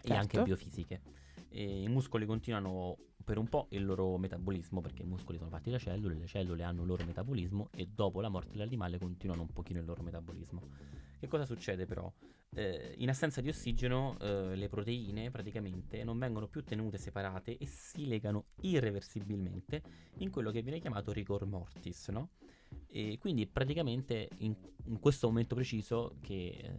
E 0.00 0.08
Certo. 0.08 0.14
anche 0.14 0.42
biofisiche. 0.42 1.00
e 1.50 1.82
i 1.82 1.88
muscoli 1.88 2.26
continuano 2.26 2.96
per 3.24 3.38
un 3.38 3.48
po' 3.48 3.68
il 3.70 3.84
loro 3.84 4.18
metabolismo, 4.18 4.80
perché 4.82 5.02
i 5.02 5.06
muscoli 5.06 5.38
sono 5.38 5.48
fatti 5.48 5.70
da 5.70 5.78
cellule, 5.78 6.14
le 6.14 6.26
cellule 6.26 6.62
hanno 6.62 6.82
il 6.82 6.86
loro 6.86 7.04
metabolismo 7.04 7.70
e 7.74 7.86
dopo 7.86 8.20
la 8.20 8.28
morte 8.28 8.52
dell'animale 8.52 8.98
continuano 8.98 9.42
un 9.42 9.48
pochino 9.52 9.78
il 9.80 9.86
loro 9.86 10.02
metabolismo. 10.02 10.60
Che 11.18 11.26
cosa 11.26 11.44
succede 11.44 11.84
però? 11.86 12.10
Eh, 12.54 12.94
in 12.98 13.08
assenza 13.08 13.40
di 13.40 13.48
ossigeno 13.48 14.16
eh, 14.20 14.54
le 14.56 14.68
proteine 14.68 15.30
praticamente 15.30 16.02
non 16.04 16.18
vengono 16.18 16.46
più 16.48 16.62
tenute 16.62 16.96
separate 16.96 17.56
e 17.58 17.66
si 17.66 18.06
legano 18.06 18.46
irreversibilmente 18.62 19.82
in 20.18 20.30
quello 20.30 20.50
che 20.50 20.62
viene 20.62 20.78
chiamato 20.80 21.12
rigor 21.12 21.44
mortis, 21.46 22.08
no? 22.08 22.30
E 22.86 23.18
quindi 23.18 23.46
praticamente 23.46 24.28
in, 24.38 24.54
in 24.84 24.98
questo 24.98 25.26
momento 25.28 25.54
preciso 25.54 26.16
che 26.20 26.48
eh, 26.48 26.74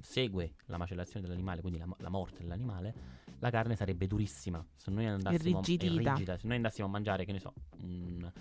segue 0.00 0.54
la 0.66 0.76
macellazione 0.76 1.26
dell'animale, 1.26 1.60
quindi 1.60 1.78
la, 1.78 1.88
la 1.98 2.08
morte 2.08 2.40
dell'animale, 2.40 2.94
la 3.38 3.50
carne 3.50 3.76
sarebbe 3.76 4.06
durissima. 4.06 4.64
Se 4.74 4.90
noi 4.90 5.04
andassimo, 5.06 5.60
rigida, 6.14 6.38
se 6.38 6.46
noi 6.46 6.56
andassimo 6.56 6.86
a 6.86 6.90
mangiare, 6.90 7.24
che 7.24 7.32
ne 7.32 7.40
so, 7.40 7.52
un- 7.82 8.32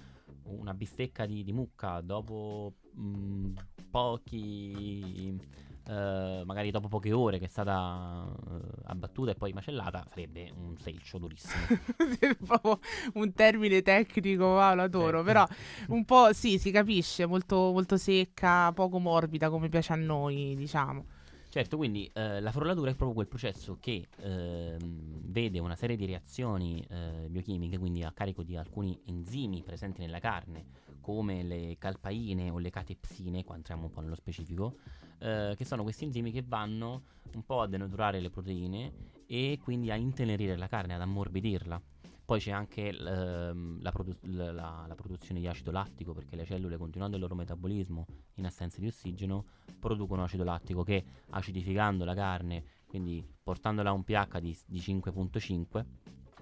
una 0.44 0.74
bistecca 0.74 1.26
di, 1.26 1.44
di 1.44 1.52
mucca 1.52 2.02
dopo 2.02 2.76
mm, 2.98 3.56
pochi, 3.96 5.40
eh, 5.88 6.42
magari 6.46 6.70
dopo 6.70 6.90
poche 6.90 7.14
ore 7.14 7.40
che 7.40 7.46
è 7.46 7.48
stata 7.48 8.26
eh, 8.28 8.82
abbattuta 8.88 9.32
e 9.32 9.36
poi 9.36 9.54
macellata, 9.54 10.06
sarebbe 10.10 10.52
un 10.54 10.76
selcio 10.78 11.18
durissimo. 11.18 11.64
Un 13.14 13.32
termine 13.32 13.82
tecnico, 13.82 14.56
Paolo, 14.56 14.82
adoro, 14.82 15.22
Eh. 15.22 15.24
però 15.24 15.48
un 15.88 16.04
po' 16.04 16.34
sì, 16.34 16.60
si 16.60 16.72
capisce, 16.72 17.26
molto, 17.26 17.72
molto 17.72 17.96
secca, 17.96 18.74
poco 18.74 19.00
morbida 19.00 19.50
come 19.50 19.70
piace 19.70 19.94
a 19.94 19.96
noi, 19.96 20.56
diciamo. 20.58 21.06
Certo, 21.48 21.78
quindi 21.78 22.12
eh, 22.14 22.42
la 22.42 22.52
frollatura 22.52 22.92
è 22.92 22.96
proprio 22.96 23.14
quel 23.14 23.28
processo 23.28 23.78
che 23.80 24.08
ehm, 24.20 24.95
vede 25.36 25.60
una 25.60 25.76
serie 25.76 25.98
di 25.98 26.06
reazioni 26.06 26.82
eh, 26.90 27.28
biochimiche, 27.30 27.78
quindi 27.78 28.04
a 28.04 28.12
carico 28.14 28.42
di 28.42 28.56
alcuni 28.56 28.98
enzimi 29.08 29.64
presenti 29.64 30.00
nella 30.00 30.20
carne, 30.20 30.64
come 31.02 31.44
le 31.44 31.76
calpaine 31.78 32.50
o 32.50 32.58
le 32.58 32.70
catepsine, 32.70 33.44
qua 33.44 33.56
entriamo 33.58 33.84
un 33.84 33.92
po' 33.92 34.00
nello 34.00 34.16
specifico, 34.16 34.78
eh, 35.20 35.54
che 35.58 35.66
sono 35.66 35.84
questi 35.84 36.06
enzimi 36.06 36.32
che 36.32 36.42
vanno 36.42 37.04
un 37.34 37.44
po' 37.44 37.60
a 37.60 37.68
denaturare 37.68 38.22
le 38.22 38.30
proteine 38.30 38.94
e 39.28 39.60
quindi 39.62 39.92
a 39.92 39.96
intenerire 39.96 40.56
la 40.56 40.68
carne, 40.68 40.94
ad 40.94 41.02
ammorbidirla. 41.02 41.82
Poi 42.24 42.40
c'è 42.40 42.52
anche 42.52 42.94
l- 42.94 43.06
ehm, 43.06 43.82
la, 43.82 43.92
produ- 43.92 44.18
la- 44.22 44.86
la 44.88 44.96
produzione 44.96 45.42
di 45.42 45.48
acido 45.48 45.72
lattico, 45.72 46.14
perché 46.14 46.38
le 46.38 46.46
cellule, 46.46 46.78
continuando 46.78 47.18
il 47.18 47.22
loro 47.22 47.36
metabolismo 47.36 48.06
in 48.36 48.46
assenza 48.46 48.80
di 48.80 48.88
ossigeno, 48.88 49.46
producono 49.78 50.24
acido 50.24 50.46
lattico 50.46 50.82
che 50.84 51.04
acidificando 51.32 52.06
la 52.06 52.16
carne, 52.16 52.64
quindi 52.96 53.28
portandola 53.44 53.90
a 53.90 53.92
un 53.92 54.06
pH 54.06 54.40
di, 54.40 54.58
di 54.66 54.80
5.5, 54.80 55.86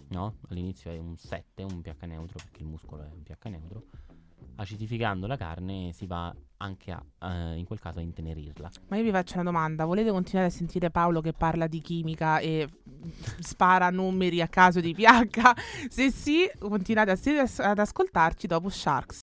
no? 0.09 0.35
all'inizio 0.49 0.91
è 0.91 0.99
un 0.99 1.17
7, 1.17 1.63
un 1.63 1.81
pH 1.81 2.03
neutro 2.05 2.37
perché 2.37 2.61
il 2.61 2.67
muscolo 2.67 3.01
è 3.01 3.09
un 3.11 3.23
pH 3.23 3.45
neutro, 3.47 3.85
acidificando 4.57 5.25
la 5.25 5.35
carne 5.35 5.91
si 5.93 6.05
va 6.05 6.31
anche 6.57 6.91
a, 6.91 7.03
eh, 7.23 7.57
in 7.57 7.65
quel 7.65 7.79
caso 7.79 7.97
a 7.97 8.01
intenerirla. 8.03 8.69
Ma 8.89 8.97
io 8.97 9.03
vi 9.03 9.09
faccio 9.09 9.33
una 9.33 9.45
domanda, 9.45 9.85
volete 9.85 10.11
continuare 10.11 10.49
a 10.49 10.51
sentire 10.51 10.91
Paolo 10.91 11.21
che 11.21 11.33
parla 11.33 11.65
di 11.65 11.81
chimica 11.81 12.37
e 12.37 12.69
spara 13.41 13.89
numeri 13.89 14.39
a 14.39 14.47
caso 14.47 14.79
di 14.79 14.93
pH? 14.93 15.87
Se 15.89 16.11
sì, 16.11 16.47
continuate 16.59 17.09
a 17.09 17.47
ad 17.71 17.79
ascoltarci 17.79 18.45
dopo 18.45 18.69
Sharks. 18.69 19.21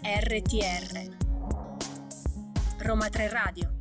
RTR 0.00 1.17
Roma 2.88 3.10
3 3.10 3.28
Radio 3.28 3.74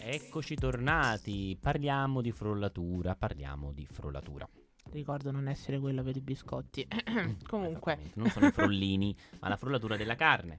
Eccoci 0.00 0.56
tornati, 0.56 1.56
parliamo 1.60 2.20
di 2.20 2.32
frollatura, 2.32 3.14
parliamo 3.14 3.70
di 3.70 3.86
frollatura. 3.88 4.44
Ricordo 4.90 5.30
non 5.30 5.46
essere 5.46 5.78
quello 5.78 6.02
per 6.02 6.16
i 6.16 6.20
biscotti. 6.20 6.84
Comunque, 7.46 7.92
Esattamente, 7.92 8.18
non 8.18 8.28
sono 8.28 8.46
i 8.48 8.50
frollini, 8.50 9.16
ma 9.38 9.50
la 9.50 9.56
frollatura 9.56 9.96
della 9.96 10.16
carne. 10.16 10.58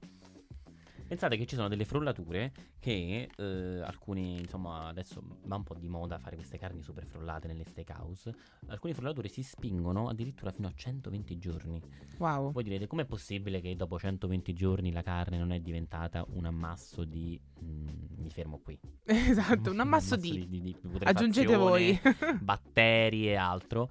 Pensate 1.06 1.36
che 1.36 1.46
ci 1.46 1.54
sono 1.54 1.68
delle 1.68 1.84
frollature 1.84 2.52
che 2.78 3.28
eh, 3.36 3.80
alcuni, 3.84 4.38
insomma, 4.40 4.88
adesso 4.88 5.22
va 5.44 5.56
un 5.56 5.62
po' 5.62 5.74
di 5.74 5.88
moda 5.88 6.18
fare 6.18 6.36
queste 6.36 6.58
carni 6.58 6.82
super 6.82 7.04
frollate 7.06 7.46
nelle 7.48 7.64
steakhouse. 7.64 8.34
Alcune 8.68 8.94
frollature 8.94 9.28
si 9.28 9.42
spingono 9.42 10.08
addirittura 10.08 10.50
fino 10.50 10.68
a 10.68 10.72
120 10.74 11.38
giorni. 11.38 11.80
wow. 12.18 12.52
Voi 12.52 12.62
direte, 12.62 12.86
com'è 12.86 13.04
possibile 13.04 13.60
che 13.60 13.76
dopo 13.76 13.98
120 13.98 14.52
giorni 14.52 14.92
la 14.92 15.02
carne 15.02 15.38
non 15.38 15.52
è 15.52 15.60
diventata 15.60 16.24
un 16.30 16.46
ammasso 16.46 17.04
di... 17.04 17.38
mm, 17.62 17.88
mi 18.16 18.30
fermo 18.30 18.58
qui. 18.58 18.78
Esatto, 19.32 19.70
un 19.70 19.80
ammasso 19.80 20.16
di... 20.16 20.46
di, 20.48 20.60
di 20.60 20.76
Aggiungete 21.02 21.56
voi. 21.56 21.98
batteri 22.40 23.28
e 23.28 23.34
altro. 23.34 23.90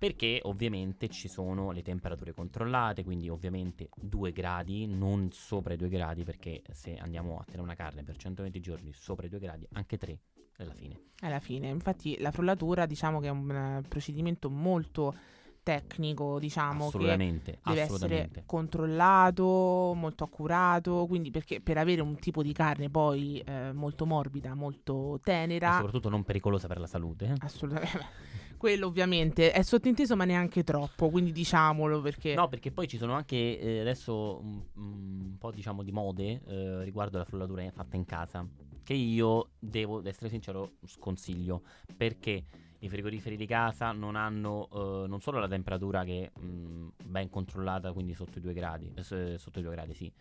Perché 0.00 0.40
ovviamente 0.44 1.08
ci 1.08 1.28
sono 1.28 1.72
le 1.72 1.82
temperature 1.82 2.32
controllate, 2.32 3.04
quindi 3.04 3.28
ovviamente 3.28 3.90
2 4.00 4.32
gradi, 4.32 4.86
non 4.86 5.28
sopra 5.30 5.74
i 5.74 5.76
2 5.76 5.90
gradi, 5.90 6.24
perché 6.24 6.62
se 6.72 6.96
andiamo 6.96 7.36
a 7.36 7.44
tenere 7.44 7.62
una 7.62 7.74
carne 7.74 8.02
per 8.02 8.16
120 8.16 8.60
giorni 8.60 8.94
sopra 8.94 9.26
i 9.26 9.28
2 9.28 9.38
gradi, 9.38 9.68
anche 9.72 9.98
3 9.98 10.18
alla 10.56 10.72
fine. 10.72 10.98
Alla 11.20 11.38
fine, 11.38 11.68
infatti 11.68 12.16
la 12.18 12.30
frollatura 12.30 12.86
diciamo 12.86 13.20
che 13.20 13.26
è 13.26 13.30
un 13.30 13.50
eh, 13.50 13.82
procedimento 13.86 14.48
molto 14.48 15.14
tecnico, 15.62 16.38
diciamo 16.38 16.78
che 16.78 16.86
assolutamente, 16.86 17.58
deve 17.62 17.82
assolutamente. 17.82 18.28
essere 18.30 18.42
controllato, 18.46 19.92
molto 19.94 20.24
accurato, 20.24 21.04
quindi 21.06 21.30
perché 21.30 21.60
per 21.60 21.76
avere 21.76 22.00
un 22.00 22.16
tipo 22.16 22.42
di 22.42 22.54
carne 22.54 22.88
poi 22.88 23.38
eh, 23.44 23.72
molto 23.72 24.06
morbida, 24.06 24.54
molto 24.54 25.16
E 25.16 25.20
tenera, 25.22 25.74
soprattutto 25.76 26.08
non 26.08 26.24
pericolosa 26.24 26.66
per 26.68 26.80
la 26.80 26.86
salute. 26.86 27.26
eh. 27.26 27.34
assolutamente 27.40 28.48
quello 28.60 28.88
ovviamente 28.88 29.52
è 29.52 29.62
sottinteso 29.62 30.16
ma 30.16 30.26
neanche 30.26 30.62
troppo, 30.64 31.08
quindi 31.08 31.32
diciamolo 31.32 32.02
perché 32.02 32.34
No, 32.34 32.46
perché 32.46 32.70
poi 32.70 32.86
ci 32.86 32.98
sono 32.98 33.14
anche 33.14 33.58
eh, 33.58 33.80
adesso 33.80 34.38
un, 34.38 34.62
un 34.74 35.36
po' 35.38 35.50
diciamo 35.50 35.82
di 35.82 35.90
mode 35.90 36.42
eh, 36.46 36.84
riguardo 36.84 37.16
la 37.16 37.24
frullatura 37.24 37.70
fatta 37.70 37.96
in 37.96 38.04
casa. 38.04 38.46
Che 38.82 38.92
io 38.92 39.52
devo 39.58 40.06
essere 40.06 40.28
sincero 40.28 40.72
sconsiglio. 40.84 41.62
Perché 41.96 42.44
i 42.80 42.88
frigoriferi 42.90 43.36
di 43.36 43.46
casa 43.46 43.92
non 43.92 44.14
hanno 44.14 44.68
eh, 44.70 45.08
non 45.08 45.22
solo 45.22 45.38
la 45.38 45.48
temperatura 45.48 46.04
che 46.04 46.24
è 46.24 46.30
ben 46.38 47.30
controllata, 47.30 47.92
quindi 47.92 48.12
sotto 48.12 48.36
i 48.36 48.42
2 48.42 48.52
gradi, 48.52 48.92
eh, 48.94 49.38
sotto 49.38 49.58
i 49.58 49.62
2 49.62 49.72
gradi 49.72 49.94
sì, 49.94 50.12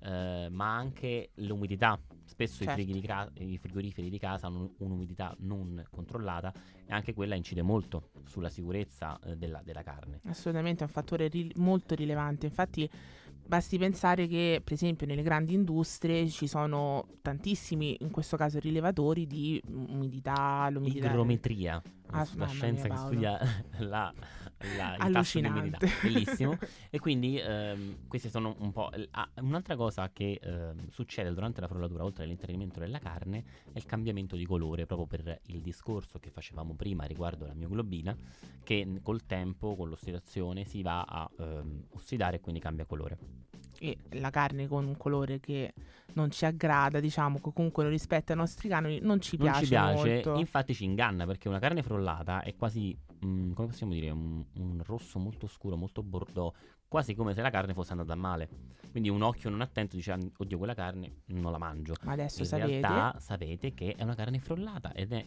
eh, 0.00 0.48
ma 0.50 0.76
anche 0.76 1.30
l'umidità. 1.36 1.98
Spesso 2.24 2.64
i, 2.64 2.66
Certo. 2.66 2.82
di 2.84 3.00
cra- 3.00 3.30
i 3.38 3.56
frigoriferi 3.56 4.10
di 4.10 4.18
casa 4.18 4.48
hanno 4.48 4.72
un'umidità 4.78 5.34
non 5.40 5.82
controllata 5.90 6.52
e 6.84 6.92
anche 6.92 7.14
quella 7.14 7.34
incide 7.34 7.62
molto 7.62 8.10
sulla 8.26 8.48
sicurezza 8.50 9.18
eh, 9.24 9.36
della, 9.36 9.62
della 9.64 9.82
carne. 9.82 10.20
assolutamente 10.24 10.84
è 10.84 10.86
un 10.86 10.92
fattore 10.92 11.28
ri- 11.28 11.52
molto 11.56 11.94
rilevante. 11.94 12.46
Infatti 12.46 12.88
basti 13.46 13.78
pensare 13.78 14.26
che 14.26 14.60
per 14.62 14.72
esempio 14.72 15.06
nelle 15.06 15.22
grandi 15.22 15.54
industrie 15.54 16.28
ci 16.28 16.46
sono 16.46 17.06
tantissimi, 17.22 17.96
in 18.00 18.10
questo 18.10 18.36
caso 18.36 18.58
rilevatori 18.58 19.26
di 19.26 19.62
umidità, 19.68 20.68
l'umidità 20.68 21.06
Igrometria, 21.06 21.80
Ah, 22.10 22.18
la 22.18 22.26
mamma 22.34 22.46
scienza 22.46 22.88
che 22.88 22.96
studia 22.96 23.38
la, 23.78 24.12
la, 24.76 24.96
il 24.96 25.12
tasso 25.12 25.40
di 25.40 25.46
umidità. 25.46 25.78
Bellissimo. 26.02 26.56
e 26.90 26.98
quindi 26.98 27.38
ehm, 27.38 28.06
queste 28.06 28.30
sono 28.30 28.54
un 28.58 28.72
po'... 28.72 28.90
l- 28.94 29.08
ah, 29.10 29.28
un'altra 29.40 29.76
cosa 29.76 30.10
che 30.12 30.38
ehm, 30.40 30.88
succede 30.88 31.32
durante 31.32 31.60
la 31.60 31.66
frollatura, 31.68 32.04
oltre 32.04 32.24
all'internimento 32.24 32.78
della 32.78 32.98
carne, 32.98 33.44
è 33.72 33.78
il 33.78 33.86
cambiamento 33.86 34.36
di 34.36 34.46
colore, 34.46 34.86
proprio 34.86 35.06
per 35.06 35.40
il 35.46 35.60
discorso 35.60 36.18
che 36.18 36.30
facevamo 36.30 36.74
prima 36.74 37.04
riguardo 37.04 37.46
la 37.46 37.54
mioglobina, 37.54 38.16
che 38.62 39.00
col 39.02 39.26
tempo, 39.26 39.74
con 39.74 39.88
l'ossidazione, 39.88 40.64
si 40.64 40.82
va 40.82 41.02
a 41.02 41.30
ehm, 41.38 41.86
ossidare 41.90 42.36
e 42.36 42.40
quindi 42.40 42.60
cambia 42.60 42.84
colore. 42.84 43.18
E 43.78 43.98
la 44.12 44.30
carne 44.30 44.66
con 44.66 44.86
un 44.86 44.96
colore 44.96 45.40
che 45.40 45.72
non 46.14 46.30
ci 46.30 46.44
aggrada, 46.44 47.00
diciamo, 47.00 47.38
che 47.40 47.50
comunque 47.52 47.82
non 47.82 47.92
rispetta 47.92 48.32
i 48.32 48.36
nostri 48.36 48.68
canoni, 48.68 49.00
non 49.00 49.20
ci 49.20 49.36
non 49.36 49.46
piace, 49.46 49.62
ci 49.62 49.68
piace, 49.68 50.12
molto. 50.14 50.34
infatti 50.38 50.74
ci 50.74 50.84
inganna 50.84 51.26
perché 51.26 51.48
una 51.48 51.58
carne 51.58 51.82
frollata 51.82 52.42
è 52.42 52.54
quasi, 52.56 52.96
mm, 53.24 53.52
come 53.52 53.68
possiamo 53.68 53.92
dire, 53.92 54.10
un, 54.10 54.44
un 54.54 54.82
rosso 54.84 55.18
molto 55.18 55.46
scuro, 55.46 55.76
molto 55.76 56.02
bordeaux, 56.02 56.56
quasi 56.88 57.14
come 57.14 57.34
se 57.34 57.42
la 57.42 57.50
carne 57.50 57.74
fosse 57.74 57.92
andata 57.92 58.14
male. 58.14 58.48
Quindi 58.90 59.08
un 59.10 59.22
occhio 59.22 59.50
non 59.50 59.60
attento 59.60 59.96
dice, 59.96 60.12
"Ah, 60.12 60.18
oddio 60.36 60.56
quella 60.56 60.74
carne 60.74 61.22
non 61.26 61.52
la 61.52 61.58
mangio. 61.58 61.94
Ma 62.02 62.12
adesso 62.12 62.40
In 62.42 62.46
sapete, 62.46 62.80
realtà 62.80 63.18
sapete 63.18 63.74
che 63.74 63.94
è 63.96 64.02
una 64.02 64.14
carne 64.14 64.38
frollata 64.38 64.92
ed 64.92 65.12
è 65.12 65.26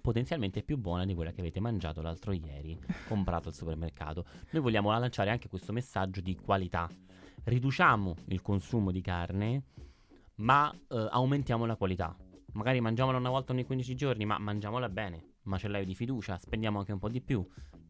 potenzialmente 0.00 0.62
più 0.62 0.78
buona 0.78 1.04
di 1.04 1.14
quella 1.14 1.30
che 1.30 1.40
avete 1.40 1.60
mangiato 1.60 2.02
l'altro 2.02 2.32
ieri, 2.32 2.78
comprato 3.08 3.48
al 3.48 3.54
supermercato. 3.54 4.24
Noi 4.50 4.62
vogliamo 4.62 4.90
lanciare 4.98 5.30
anche 5.30 5.48
questo 5.48 5.72
messaggio 5.72 6.20
di 6.20 6.36
qualità 6.36 6.88
riduciamo 7.44 8.14
il 8.26 8.42
consumo 8.42 8.90
di 8.90 9.00
carne, 9.00 9.62
ma 10.36 10.72
eh, 10.88 11.08
aumentiamo 11.10 11.64
la 11.66 11.76
qualità. 11.76 12.16
Magari 12.52 12.80
mangiamola 12.80 13.18
una 13.18 13.30
volta 13.30 13.52
ogni 13.52 13.64
15 13.64 13.94
giorni, 13.94 14.24
ma 14.24 14.38
mangiamola 14.38 14.88
bene. 14.88 15.24
Macellaio 15.42 15.84
di 15.84 15.94
fiducia, 15.94 16.38
spendiamo 16.38 16.78
anche 16.78 16.92
un 16.92 16.98
po' 16.98 17.08
di 17.08 17.20
più. 17.20 17.46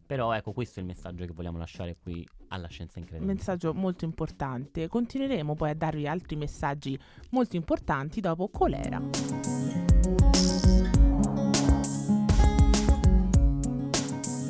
Però 0.07 0.33
ecco, 0.33 0.53
questo 0.53 0.81
è 0.81 0.83
il 0.83 0.89
messaggio 0.89 1.25
che 1.25 1.33
vogliamo 1.33 1.57
lasciare 1.57 1.97
qui 2.03 2.27
alla 2.49 2.67
scienza 2.67 2.99
incredibile. 2.99 3.31
Un 3.31 3.39
Messaggio 3.39 3.73
molto 3.73 4.05
importante. 4.05 4.89
Continueremo 4.89 5.55
poi 5.55 5.71
a 5.71 5.75
darvi 5.75 6.07
altri 6.09 6.35
messaggi 6.35 6.99
molto 7.31 7.55
importanti 7.57 8.21
dopo 8.21 8.49
Colera. 8.49 9.01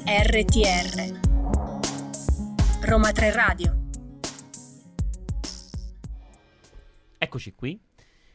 RTR 0.07 1.19
Roma 2.81 3.13
3 3.13 3.33
Radio 3.33 3.80
Eccoci 7.31 7.55
qui. 7.55 7.81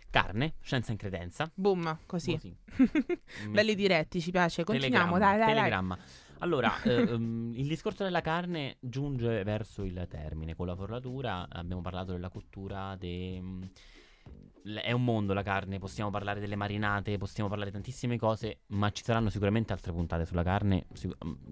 Carne, 0.09 0.55
scienza 0.61 0.93
in 0.93 0.97
credenza. 0.97 1.51
Boom, 1.53 1.97
così. 2.05 2.31
Così. 2.31 2.55
Belli 3.51 3.75
diretti, 3.75 4.21
ci 4.21 4.31
piace. 4.31 4.63
Continuiamo, 4.63 5.17
Telegramma, 5.17 5.19
dai, 5.19 5.37
dai, 5.37 5.45
dai. 5.47 5.55
telegramma. 5.55 5.97
Allora, 6.39 6.81
eh, 6.83 6.93
ehm, 7.11 7.51
il 7.55 7.67
discorso 7.67 8.05
della 8.05 8.21
carne 8.21 8.77
giunge 8.79 9.43
verso 9.43 9.83
il 9.83 10.07
termine. 10.09 10.55
Con 10.55 10.67
la 10.67 10.77
forlatura 10.77 11.45
abbiamo 11.49 11.81
parlato 11.81 12.13
della 12.13 12.29
cottura, 12.29 12.95
de- 12.95 13.43
è 14.81 14.91
un 14.93 15.03
mondo 15.03 15.33
la 15.33 15.43
carne, 15.43 15.77
possiamo 15.77 16.09
parlare 16.09 16.39
delle 16.39 16.55
marinate, 16.55 17.17
possiamo 17.17 17.49
parlare 17.49 17.69
di 17.69 17.75
tantissime 17.75 18.17
cose, 18.17 18.61
ma 18.67 18.89
ci 18.91 19.03
saranno 19.03 19.29
sicuramente 19.29 19.73
altre 19.73 19.91
puntate 19.91 20.25
sulla 20.25 20.41
carne. 20.41 20.87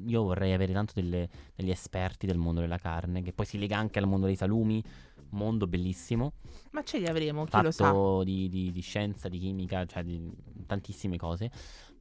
Io 0.05 0.23
vorrei 0.23 0.53
avere 0.53 0.71
tanto 0.71 0.93
delle- 0.95 1.29
degli 1.53 1.69
esperti 1.69 2.25
del 2.25 2.37
mondo 2.37 2.61
della 2.61 2.79
carne, 2.79 3.21
che 3.21 3.33
poi 3.33 3.45
si 3.45 3.59
lega 3.59 3.77
anche 3.77 3.99
al 3.99 4.07
mondo 4.07 4.25
dei 4.27 4.35
salumi, 4.37 4.81
mondo 5.33 5.67
bellissimo, 5.67 6.33
Ma 6.71 6.83
ce 6.83 6.99
li 6.99 7.07
avremo, 7.07 7.45
chi 7.45 7.61
lo 7.61 7.71
sa. 7.71 7.85
fatto 7.85 8.23
di, 8.23 8.47
di- 8.49 8.71
di 8.71 8.81
scienza, 8.81 9.27
di 9.29 9.39
chimica, 9.39 9.85
cioè 9.85 10.03
di 10.03 10.31
tantissime 10.65 11.17
cose. 11.17 11.51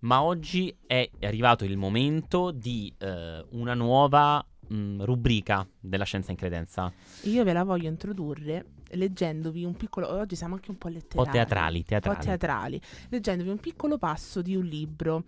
Ma 0.01 0.23
oggi 0.23 0.75
è 0.87 1.09
arrivato 1.21 1.65
il 1.65 1.77
momento 1.77 2.51
di 2.51 2.93
eh, 2.99 3.45
una 3.51 3.75
nuova 3.75 4.45
mh, 4.69 5.05
rubrica 5.05 5.67
della 5.79 6.05
scienza 6.05 6.31
in 6.33 6.37
credenza, 6.37 6.93
Io 7.25 7.45
ve 7.45 7.53
la 7.53 7.63
voglio 7.65 7.89
introdurre 7.89 8.67
leggendovi 8.95 9.65
un 9.65 9.75
piccolo. 9.75 10.13
Oggi 10.13 10.37
siamo 10.37 10.55
anche 10.55 10.71
un 10.71 10.77
po' 10.79 10.89
letterari. 10.89 11.27
po' 11.29 11.33
teatrali, 11.33 11.77
Un 11.79 11.83
po' 11.83 11.89
teatrali. 11.89 12.21
teatrali. 12.25 12.81
Leggendovi 13.11 13.49
un 13.51 13.59
piccolo 13.59 13.97
passo 13.97 14.43
di 14.43 14.55
un 14.57 14.65
libro. 14.65 15.25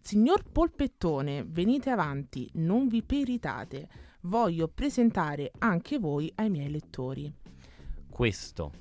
Signor 0.00 0.42
Polpettone, 0.44 1.44
venite 1.48 1.88
avanti, 1.90 2.48
non 2.54 2.88
vi 2.88 3.02
peritate. 3.02 3.88
Voglio 4.26 4.68
presentare 4.68 5.52
anche 5.58 5.98
voi 5.98 6.32
ai 6.36 6.48
miei 6.48 6.70
lettori. 6.70 7.30
Questo 8.08 8.72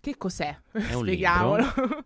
Che 0.00 0.16
cos'è? 0.16 0.56
è 0.70 0.94
un 0.94 1.02
Spieghiamolo. 1.02 1.64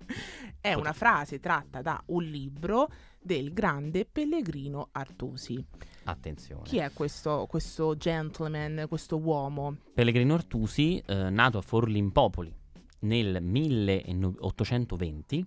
è 0.60 0.72
una 0.72 0.94
frase 0.94 1.38
tratta 1.38 1.82
da 1.82 2.02
un 2.06 2.24
libro 2.24 2.88
del 3.20 3.52
grande 3.52 4.06
Pellegrino 4.10 4.88
Artusi. 4.92 5.62
Attenzione. 6.04 6.62
Chi 6.62 6.78
è 6.78 6.90
questo, 6.94 7.44
questo 7.46 7.96
gentleman, 7.96 8.86
questo 8.88 9.18
uomo? 9.18 9.76
Pellegrino 9.92 10.32
Artusi, 10.32 10.98
eh, 11.04 11.28
nato 11.28 11.58
a 11.58 11.62
Forlimpopoli 11.62 12.50
nel 13.00 13.42
1820 13.42 15.46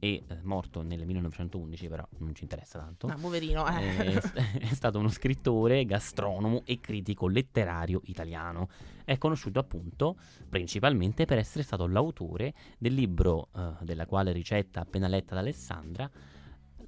e 0.00 0.24
eh, 0.26 0.38
morto 0.42 0.82
nel 0.82 1.04
1911, 1.04 1.88
però 1.88 2.06
non 2.18 2.34
ci 2.34 2.42
interessa 2.42 2.78
tanto. 2.78 3.06
Ah, 3.06 3.14
poverino. 3.14 3.64
eh. 3.68 4.18
è, 4.18 4.18
è 4.58 4.74
stato 4.74 4.98
uno 4.98 5.08
scrittore, 5.08 5.84
gastronomo 5.84 6.62
e 6.64 6.80
critico 6.80 7.28
letterario 7.28 8.00
italiano. 8.06 8.68
È 9.04 9.16
conosciuto 9.18 9.58
appunto 9.58 10.16
principalmente 10.48 11.26
per 11.26 11.38
essere 11.38 11.62
stato 11.62 11.86
l'autore 11.86 12.54
del 12.78 12.94
libro 12.94 13.48
eh, 13.54 13.72
della 13.82 14.06
quale 14.06 14.32
ricetta 14.32 14.80
appena 14.80 15.06
letta 15.06 15.34
da 15.34 15.40
Alessandra, 15.40 16.10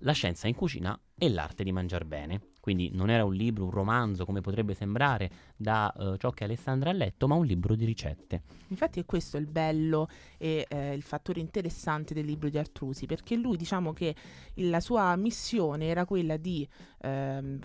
La 0.05 0.13
scienza 0.13 0.49
in 0.49 0.55
cucina 0.55 0.99
e 1.17 1.29
l'arte 1.29 1.63
di 1.63 1.71
mangiar 1.71 2.05
bene. 2.05 2.41
Quindi 2.63 2.91
non 2.93 3.11
era 3.11 3.25
un 3.25 3.35
libro, 3.35 3.65
un 3.65 3.73
romanzo 3.73 4.25
come 4.25 4.41
potrebbe 4.41 4.73
sembrare 4.75 5.29
da 5.57 5.93
eh, 5.93 6.17
ciò 6.17 6.31
che 6.31 6.45
Alessandra 6.45 6.91
ha 6.91 6.93
letto, 6.93 7.27
ma 7.27 7.35
un 7.35 7.45
libro 7.45 7.75
di 7.75 7.85
ricette. 7.85 8.43
Infatti 8.69 9.01
è 9.01 9.05
questo 9.05 9.37
il 9.37 9.47
bello 9.47 10.07
e 10.39 10.65
eh, 10.69 10.95
il 10.95 11.03
fattore 11.03 11.41
interessante 11.41 12.15
del 12.15 12.25
libro 12.25 12.49
di 12.49 12.59
Artrusi, 12.59 13.07
perché 13.07 13.35
lui 13.35 13.57
diciamo 13.57 13.93
che 13.93 14.15
la 14.55 14.79
sua 14.79 15.17
missione 15.17 15.87
era 15.87 16.05
quella 16.05 16.37
di 16.37 16.65
ehm, 17.01 17.59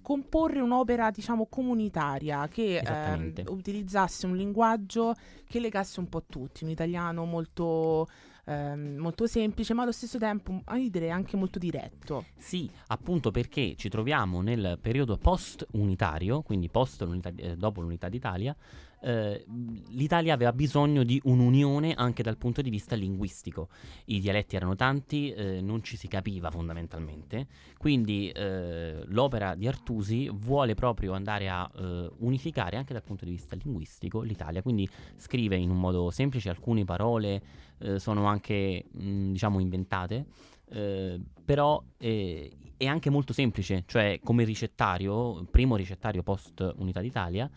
comporre 0.00 0.60
un'opera 0.60 1.10
diciamo 1.10 1.44
comunitaria 1.46 2.48
che 2.48 2.78
ehm, 2.78 3.32
utilizzasse 3.48 4.24
un 4.24 4.34
linguaggio 4.34 5.14
che 5.46 5.60
legasse 5.60 6.00
un 6.00 6.08
po' 6.08 6.24
tutti, 6.24 6.64
un 6.64 6.70
italiano 6.70 7.26
molto, 7.26 8.08
ehm, 8.48 8.96
molto 8.96 9.26
semplice 9.26 9.74
ma 9.74 9.82
allo 9.82 9.92
stesso 9.92 10.18
tempo 10.18 10.62
io 10.74 10.90
direi 10.90 11.10
anche 11.10 11.36
molto 11.36 11.58
diretto. 11.58 12.24
Sì, 12.36 12.68
appunto 12.88 13.30
perché 13.30 13.74
ci 13.76 13.88
troviamo 13.88 14.40
nel 14.40 14.78
periodo 14.80 15.16
post-unitario, 15.16 16.42
quindi 16.42 16.68
post 16.68 17.02
l'unità- 17.02 17.32
eh, 17.36 17.56
dopo 17.56 17.80
l'unità 17.80 18.08
d'Italia, 18.08 18.56
eh, 19.00 19.44
l'Italia 19.88 20.34
aveva 20.34 20.52
bisogno 20.52 21.02
di 21.02 21.20
un'unione 21.24 21.94
anche 21.94 22.22
dal 22.22 22.36
punto 22.36 22.62
di 22.62 22.70
vista 22.70 22.94
linguistico. 22.94 23.68
I 24.06 24.20
dialetti 24.20 24.56
erano 24.56 24.74
tanti, 24.74 25.30
eh, 25.30 25.60
non 25.60 25.82
ci 25.82 25.96
si 25.96 26.08
capiva 26.08 26.50
fondamentalmente, 26.50 27.46
quindi 27.76 28.30
eh, 28.30 29.04
l'opera 29.06 29.54
di 29.54 29.66
Artusi 29.66 30.28
vuole 30.32 30.74
proprio 30.74 31.12
andare 31.12 31.48
a 31.48 31.70
eh, 31.74 32.10
unificare 32.18 32.76
anche 32.76 32.92
dal 32.92 33.02
punto 33.02 33.24
di 33.24 33.30
vista 33.30 33.56
linguistico 33.56 34.22
l'Italia, 34.22 34.62
quindi 34.62 34.88
scrive 35.16 35.56
in 35.56 35.70
un 35.70 35.78
modo 35.78 36.10
semplice, 36.10 36.48
alcune 36.48 36.84
parole 36.84 37.42
eh, 37.78 37.98
sono 37.98 38.26
anche 38.26 38.84
mh, 38.90 39.32
diciamo 39.32 39.60
inventate. 39.60 40.26
Eh, 40.70 41.18
però 41.44 41.82
eh, 41.96 42.50
è 42.76 42.86
anche 42.86 43.10
molto 43.10 43.32
semplice, 43.32 43.84
cioè 43.86 44.20
come 44.22 44.44
ricettario, 44.44 45.44
primo 45.50 45.76
ricettario 45.76 46.22
post 46.22 46.74
Unità 46.76 47.00
d'Italia, 47.00 47.50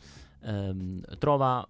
ehm, 0.43 1.01
trova, 1.17 1.67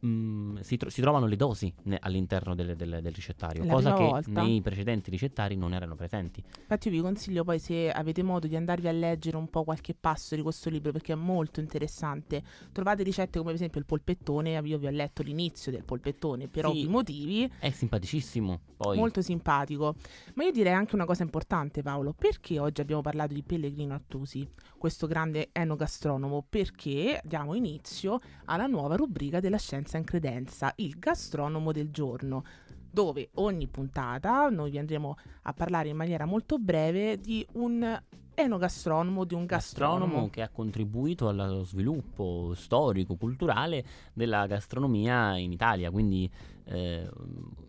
mh, 0.00 0.60
si, 0.60 0.76
tro- 0.76 0.88
si 0.90 1.00
trovano 1.02 1.26
le 1.26 1.36
dosi 1.36 1.72
ne- 1.84 1.98
all'interno 2.00 2.54
del, 2.54 2.74
del- 2.76 3.00
del 3.02 3.12
ricettario, 3.12 3.64
La 3.64 3.72
cosa 3.72 3.92
che 3.92 4.02
volta? 4.04 4.42
nei 4.42 4.60
precedenti 4.62 5.10
ricettari 5.10 5.56
non 5.56 5.74
erano 5.74 5.94
presenti. 5.94 6.42
Infatti 6.60 6.88
io 6.88 6.94
vi 6.94 7.00
consiglio 7.00 7.44
poi 7.44 7.58
se 7.58 7.90
avete 7.90 8.22
modo 8.22 8.46
di 8.46 8.56
andarvi 8.56 8.88
a 8.88 8.92
leggere 8.92 9.36
un 9.36 9.48
po' 9.48 9.64
qualche 9.64 9.94
passo 9.98 10.34
di 10.36 10.42
questo 10.42 10.70
libro 10.70 10.92
perché 10.92 11.12
è 11.12 11.16
molto 11.16 11.60
interessante. 11.60 12.42
Trovate 12.72 13.02
ricette 13.02 13.32
come 13.38 13.44
per 13.50 13.54
esempio 13.56 13.80
il 13.80 13.86
polpettone, 13.86 14.58
io 14.58 14.78
vi 14.78 14.86
ho 14.86 14.90
letto 14.90 15.22
l'inizio 15.22 15.70
del 15.72 15.84
polpettone 15.84 16.48
per 16.48 16.64
Sì. 16.64 16.70
ovvi 16.70 16.88
motivi, 16.88 17.52
È 17.58 17.70
simpaticissimo, 17.70 18.60
poi 18.76 18.96
molto 18.96 19.20
simpatico. 19.20 19.94
Ma 20.34 20.44
io 20.44 20.50
direi 20.52 20.72
anche 20.72 20.94
una 20.94 21.04
cosa 21.04 21.22
importante 21.22 21.82
Paolo, 21.82 22.14
perché 22.14 22.58
oggi 22.58 22.80
abbiamo 22.80 23.02
parlato 23.02 23.34
di 23.34 23.42
Pellegrino 23.42 23.92
Artusi, 23.94 24.48
questo 24.80 25.06
grande 25.06 25.50
enogastronomo? 25.52 26.46
Perché 26.48 27.20
diamo 27.22 27.52
inizio 27.52 28.18
alla 28.46 28.66
nuova 28.66 28.96
rubrica 28.96 29.38
della 29.38 29.58
scienza 29.58 29.98
in 29.98 30.04
credenza, 30.04 30.72
il 30.76 30.98
gastronomo 30.98 31.70
del 31.70 31.90
giorno 31.90 32.42
dove 32.90 33.28
ogni 33.34 33.68
puntata 33.68 34.48
noi 34.48 34.70
vi 34.70 34.78
andremo 34.78 35.16
a 35.42 35.52
parlare 35.52 35.90
in 35.90 35.96
maniera 35.96 36.24
molto 36.24 36.56
breve 36.58 37.20
di 37.20 37.46
un 37.52 38.02
enogastronomo, 38.34 39.24
di 39.24 39.34
un 39.34 39.44
gastronomo. 39.44 40.00
gastronomo 40.04 40.30
che 40.30 40.40
ha 40.40 40.48
contribuito 40.48 41.28
allo 41.28 41.62
sviluppo 41.62 42.54
storico, 42.54 43.16
culturale 43.16 43.84
della 44.14 44.46
gastronomia 44.46 45.36
in 45.36 45.52
Italia, 45.52 45.90
quindi 45.90 46.28
eh, 46.64 47.06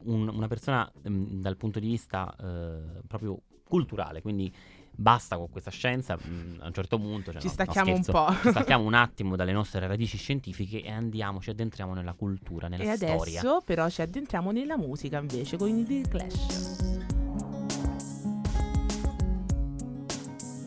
un- 0.04 0.30
una 0.30 0.47
persona 0.47 0.89
mm, 1.10 1.41
dal 1.41 1.58
punto 1.58 1.80
di 1.80 1.88
vista 1.88 2.34
eh, 2.39 3.02
proprio 3.06 3.41
culturale, 3.67 4.21
quindi 4.21 4.54
basta 5.01 5.35
con 5.37 5.49
questa 5.49 5.71
scienza, 5.71 6.15
mm, 6.17 6.61
a 6.61 6.67
un 6.67 6.73
certo 6.73 6.97
punto 6.97 7.31
cioè, 7.31 7.41
Ci 7.41 7.47
no, 7.47 7.53
no, 7.57 7.63
stacchiamo 7.63 7.95
un 7.95 8.03
scherzo, 8.03 8.25
po'. 8.25 8.41
ci 8.41 8.49
stacchiamo 8.51 8.83
un 8.85 8.93
attimo 8.93 9.35
dalle 9.35 9.51
nostre 9.51 9.85
radici 9.87 10.17
scientifiche 10.17 10.81
e 10.83 10.91
andiamo, 10.91 11.41
ci 11.41 11.49
addentriamo 11.49 11.93
nella 11.93 12.13
cultura, 12.13 12.67
nella 12.67 12.93
E 12.93 12.95
storia. 12.95 13.39
adesso 13.39 13.61
però 13.65 13.89
ci 13.89 14.01
addentriamo 14.01 14.51
nella 14.51 14.77
musica 14.77 15.17
invece 15.19 15.57
con 15.57 15.69
i 15.69 15.83
The 15.85 16.01
Clash. 16.07 16.99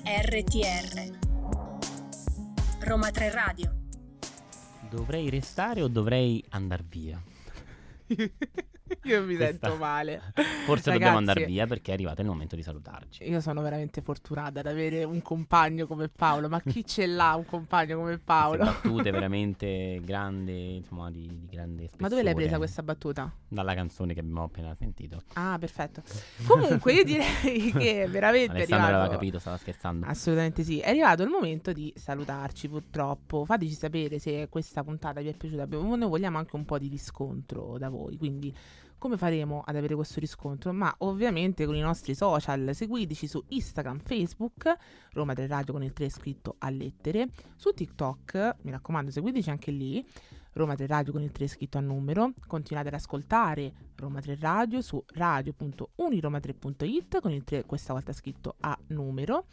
RTR 0.06 1.18
Roma 2.80 3.10
3 3.10 3.30
Radio 3.30 3.74
Dovrei 4.90 5.30
restare 5.30 5.82
o 5.82 5.88
dovrei 5.88 6.44
andare 6.50 6.84
via? 6.88 7.20
Io 9.04 9.24
mi 9.24 9.36
Questa- 9.36 9.68
sento 9.68 9.76
male. 9.76 10.20
Forse 10.66 10.92
dobbiamo 10.92 11.18
Ragazzi, 11.18 11.30
andare 11.30 11.44
via 11.46 11.66
perché 11.66 11.90
è 11.90 11.94
arrivato 11.94 12.20
il 12.20 12.26
momento 12.26 12.54
di 12.56 12.62
salutarci. 12.62 13.28
Io 13.28 13.40
sono 13.40 13.62
veramente 13.62 14.02
fortunata 14.02 14.60
ad 14.60 14.66
avere 14.66 15.04
un 15.04 15.22
compagno 15.22 15.86
come 15.86 16.08
Paolo, 16.08 16.48
ma 16.48 16.60
chi 16.60 16.84
ce 16.84 17.06
l'ha 17.06 17.34
un 17.34 17.44
compagno 17.46 17.96
come 17.96 18.18
Paolo? 18.18 18.64
Queste 18.64 18.88
battute 18.88 19.10
veramente 19.12 20.00
grandi, 20.02 20.76
insomma, 20.76 21.10
di, 21.10 21.26
di 21.26 21.46
grande 21.50 21.82
spessore. 21.84 22.02
Ma 22.02 22.08
dove 22.08 22.22
l'hai 22.22 22.34
presa 22.34 22.56
questa 22.56 22.82
battuta? 22.82 23.32
Dalla 23.48 23.74
canzone 23.74 24.14
che 24.14 24.20
abbiamo 24.20 24.44
appena 24.44 24.74
sentito. 24.74 25.22
Ah, 25.34 25.56
perfetto. 25.58 26.02
Comunque 26.46 26.92
io 26.92 27.04
direi 27.04 27.72
che 27.72 28.06
veramente 28.08 28.52
è 28.52 28.56
Alessandra 28.56 28.76
aveva 28.76 28.98
arrivato... 28.98 29.10
capito, 29.12 29.38
stava 29.38 29.56
scherzando. 29.56 30.06
Assolutamente 30.06 30.62
sì, 30.62 30.80
è 30.80 30.90
arrivato 30.90 31.22
il 31.22 31.30
momento 31.30 31.72
di 31.72 31.92
salutarci 31.96 32.68
purtroppo. 32.68 33.44
Fateci 33.44 33.74
sapere 33.74 34.18
se 34.18 34.48
questa 34.50 34.82
puntata 34.82 35.20
vi 35.20 35.28
è 35.28 35.34
piaciuta. 35.34 35.66
Noi 35.66 36.08
vogliamo 36.08 36.38
anche 36.38 36.56
un 36.56 36.64
po' 36.64 36.78
di 36.78 36.88
riscontro 36.88 37.78
da 37.78 37.88
voi, 37.88 38.16
quindi 38.16 38.54
come 39.04 39.18
faremo 39.18 39.62
ad 39.66 39.76
avere 39.76 39.94
questo 39.94 40.18
riscontro? 40.18 40.72
Ma 40.72 40.94
ovviamente 41.00 41.66
con 41.66 41.76
i 41.76 41.80
nostri 41.80 42.14
social, 42.14 42.70
seguiteci 42.72 43.26
su 43.26 43.44
Instagram, 43.48 43.98
Facebook, 43.98 44.74
Roma 45.12 45.34
del 45.34 45.46
Radio 45.46 45.74
con 45.74 45.82
il 45.82 45.92
3 45.92 46.08
scritto 46.08 46.54
a 46.56 46.70
lettere, 46.70 47.28
su 47.54 47.72
TikTok, 47.72 48.56
mi 48.62 48.70
raccomando 48.70 49.10
seguiteci 49.10 49.50
anche 49.50 49.72
lì, 49.72 50.02
Roma 50.52 50.74
3 50.74 50.86
Radio 50.86 51.12
con 51.12 51.20
il 51.20 51.32
3 51.32 51.48
scritto 51.48 51.76
a 51.76 51.82
numero, 51.82 52.32
continuate 52.46 52.88
ad 52.88 52.94
ascoltare 52.94 53.74
Roma 53.94 54.22
3 54.22 54.38
Radio 54.40 54.80
su 54.80 55.04
radio.uniroma3.it 55.06 57.20
con 57.20 57.32
il 57.32 57.44
3 57.44 57.66
questa 57.66 57.92
volta 57.92 58.14
scritto 58.14 58.54
a 58.60 58.74
numero 58.86 59.44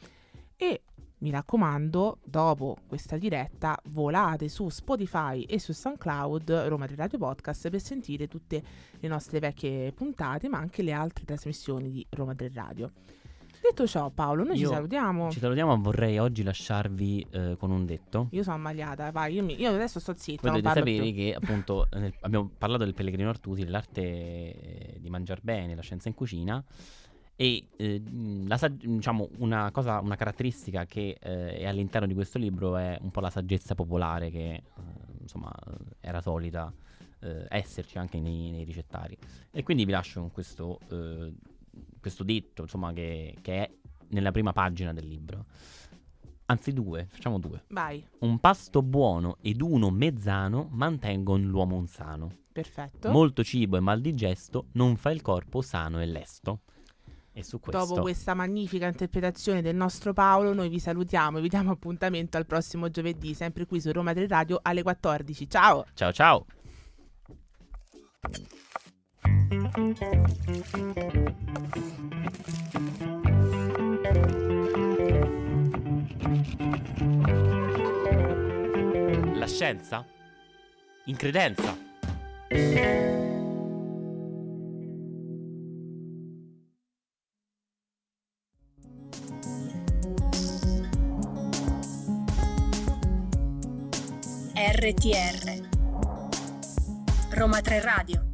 e 0.56 0.84
mi 1.22 1.30
raccomando, 1.30 2.18
dopo 2.24 2.78
questa 2.88 3.18
diretta 3.18 3.80
volate 3.90 4.50
su 4.50 4.70
Spotify 4.70 5.44
e 5.44 5.60
su 5.60 5.72
SoundCloud 5.72 6.52
Roma 6.68 6.88
3 6.88 6.96
Radio 6.96 7.18
Podcast 7.20 7.70
per 7.70 7.80
sentire 7.80 8.28
tutte 8.28 8.62
le 9.00 9.08
nostre 9.08 9.40
vecchie 9.40 9.92
puntate, 9.92 10.50
ma 10.50 10.58
anche 10.58 10.82
le 10.82 10.92
altre 10.94 11.24
trasmissioni 11.26 11.92
di 11.92 12.06
Roma 12.10 12.34
3 12.34 12.52
Radio. 12.54 12.92
Detto 13.62 13.86
ciò, 13.86 14.10
Paolo, 14.10 14.44
noi 14.44 14.58
Io- 14.58 14.68
ci 14.70 14.74
salutiamo. 14.74 15.30
Ci 15.30 15.38
salutiamo, 15.40 15.80
vorrei 15.80 16.18
oggi 16.18 16.42
lasciarvi 16.42 17.28
eh, 17.30 17.56
con 17.60 17.70
un 17.70 17.86
detto. 17.86 18.28
Io 18.32 18.42
sono 18.42 18.56
ammaliata, 18.56 19.12
vai, 19.12 19.36
io, 19.36 19.44
mi- 19.44 19.62
io 19.62 19.70
adesso 19.70 20.00
sto 20.00 20.16
zitta, 20.18 20.50
Voi 20.50 20.60
dovete 20.62 20.80
sapere 20.80 21.04
più. 21.12 21.14
che 21.14 21.36
appunto 21.40 21.88
nel- 21.94 22.16
abbiamo 22.22 22.50
parlato 22.58 22.84
del 22.84 22.96
Pellegrino 22.96 23.30
Artusi, 23.30 23.64
dell'arte 23.64 24.02
eh, 24.02 24.98
di 25.00 25.10
mangiare 25.12 25.42
bene, 25.44 25.76
la 25.76 25.84
scienza 25.84 26.08
in 26.08 26.16
cucina 26.16 26.64
e 27.36 27.68
eh, 27.78 28.02
sag- 28.56 28.84
diciamo 28.86 29.30
una 29.40 29.72
cosa, 29.72 30.00
una 30.00 30.16
caratteristica 30.16 30.86
che 30.86 31.18
eh, 31.20 31.58
è 31.58 31.66
all'interno 31.66 32.08
di 32.08 32.14
questo 32.14 32.38
libro 32.38 32.78
è 32.78 32.98
un 33.02 33.12
po' 33.12 33.20
la 33.20 33.30
saggezza 33.30 33.74
popolare 33.76 34.30
che 34.30 34.54
eh, 34.54 34.64
insomma 35.22 35.52
era 36.00 36.22
solita 36.22 36.72
eh, 37.20 37.46
esserci 37.50 37.98
anche 37.98 38.20
nei, 38.20 38.52
nei 38.52 38.64
ricettari. 38.64 39.18
E 39.52 39.64
quindi 39.64 39.86
vi 39.86 39.92
lascio 39.92 40.20
con 40.20 40.32
questo, 40.32 40.80
eh, 40.90 41.34
questo 42.00 42.24
detto 42.24 42.64
insomma 42.64 42.94
che, 42.94 43.36
che 43.42 43.54
è 43.64 43.72
nella 44.10 44.32
prima 44.32 44.52
pagina 44.52 44.94
del 44.94 45.08
libro. 45.08 45.46
Anzi 46.46 46.74
due, 46.74 47.08
facciamo 47.10 47.40
due. 47.40 47.64
Vai, 47.70 48.06
Un 48.20 48.40
pasto 48.40 48.82
buono 48.82 49.38
ed 49.42 49.62
uno 49.62 49.90
mezzano 49.90 50.68
mantengono 50.72 51.46
l'uomo 51.46 51.86
sano. 51.88 52.30
perfetto. 52.52 53.10
Molto 53.10 53.42
cibo 53.42 53.78
e 53.78 53.80
mal 53.80 54.02
digesto 54.02 54.68
non 54.74 54.98
fa 54.98 55.12
il 55.12 55.22
corpo 55.22 55.62
sano 55.62 56.02
e 56.02 56.06
lesto. 56.06 56.64
E 57.34 57.44
su 57.44 57.60
questo 57.60 57.86
Dopo 57.86 58.02
questa 58.02 58.34
magnifica 58.34 58.88
interpretazione 58.88 59.62
del 59.62 59.76
nostro 59.76 60.12
Paolo, 60.12 60.54
noi 60.54 60.68
vi 60.68 60.80
salutiamo 60.80 61.38
e 61.38 61.42
vi 61.42 61.48
diamo 61.48 61.72
appuntamento 61.72 62.36
al 62.36 62.46
prossimo 62.46 62.90
giovedì, 62.90 63.34
sempre 63.34 63.66
qui 63.66 63.80
su 63.80 63.92
Roma 63.92 64.14
3 64.14 64.28
Radio 64.28 64.60
alle 64.62 64.84
14. 64.84 65.50
Ciao! 65.50 65.86
ciao 65.94 66.12
ciao. 66.12 66.46
La 79.36 79.48
scienza? 79.48 80.06
In 81.06 81.16
credenza? 81.16 81.76
RTR 94.82 95.62
Roma 97.30 97.62
3 97.62 97.82
Radio 97.82 98.31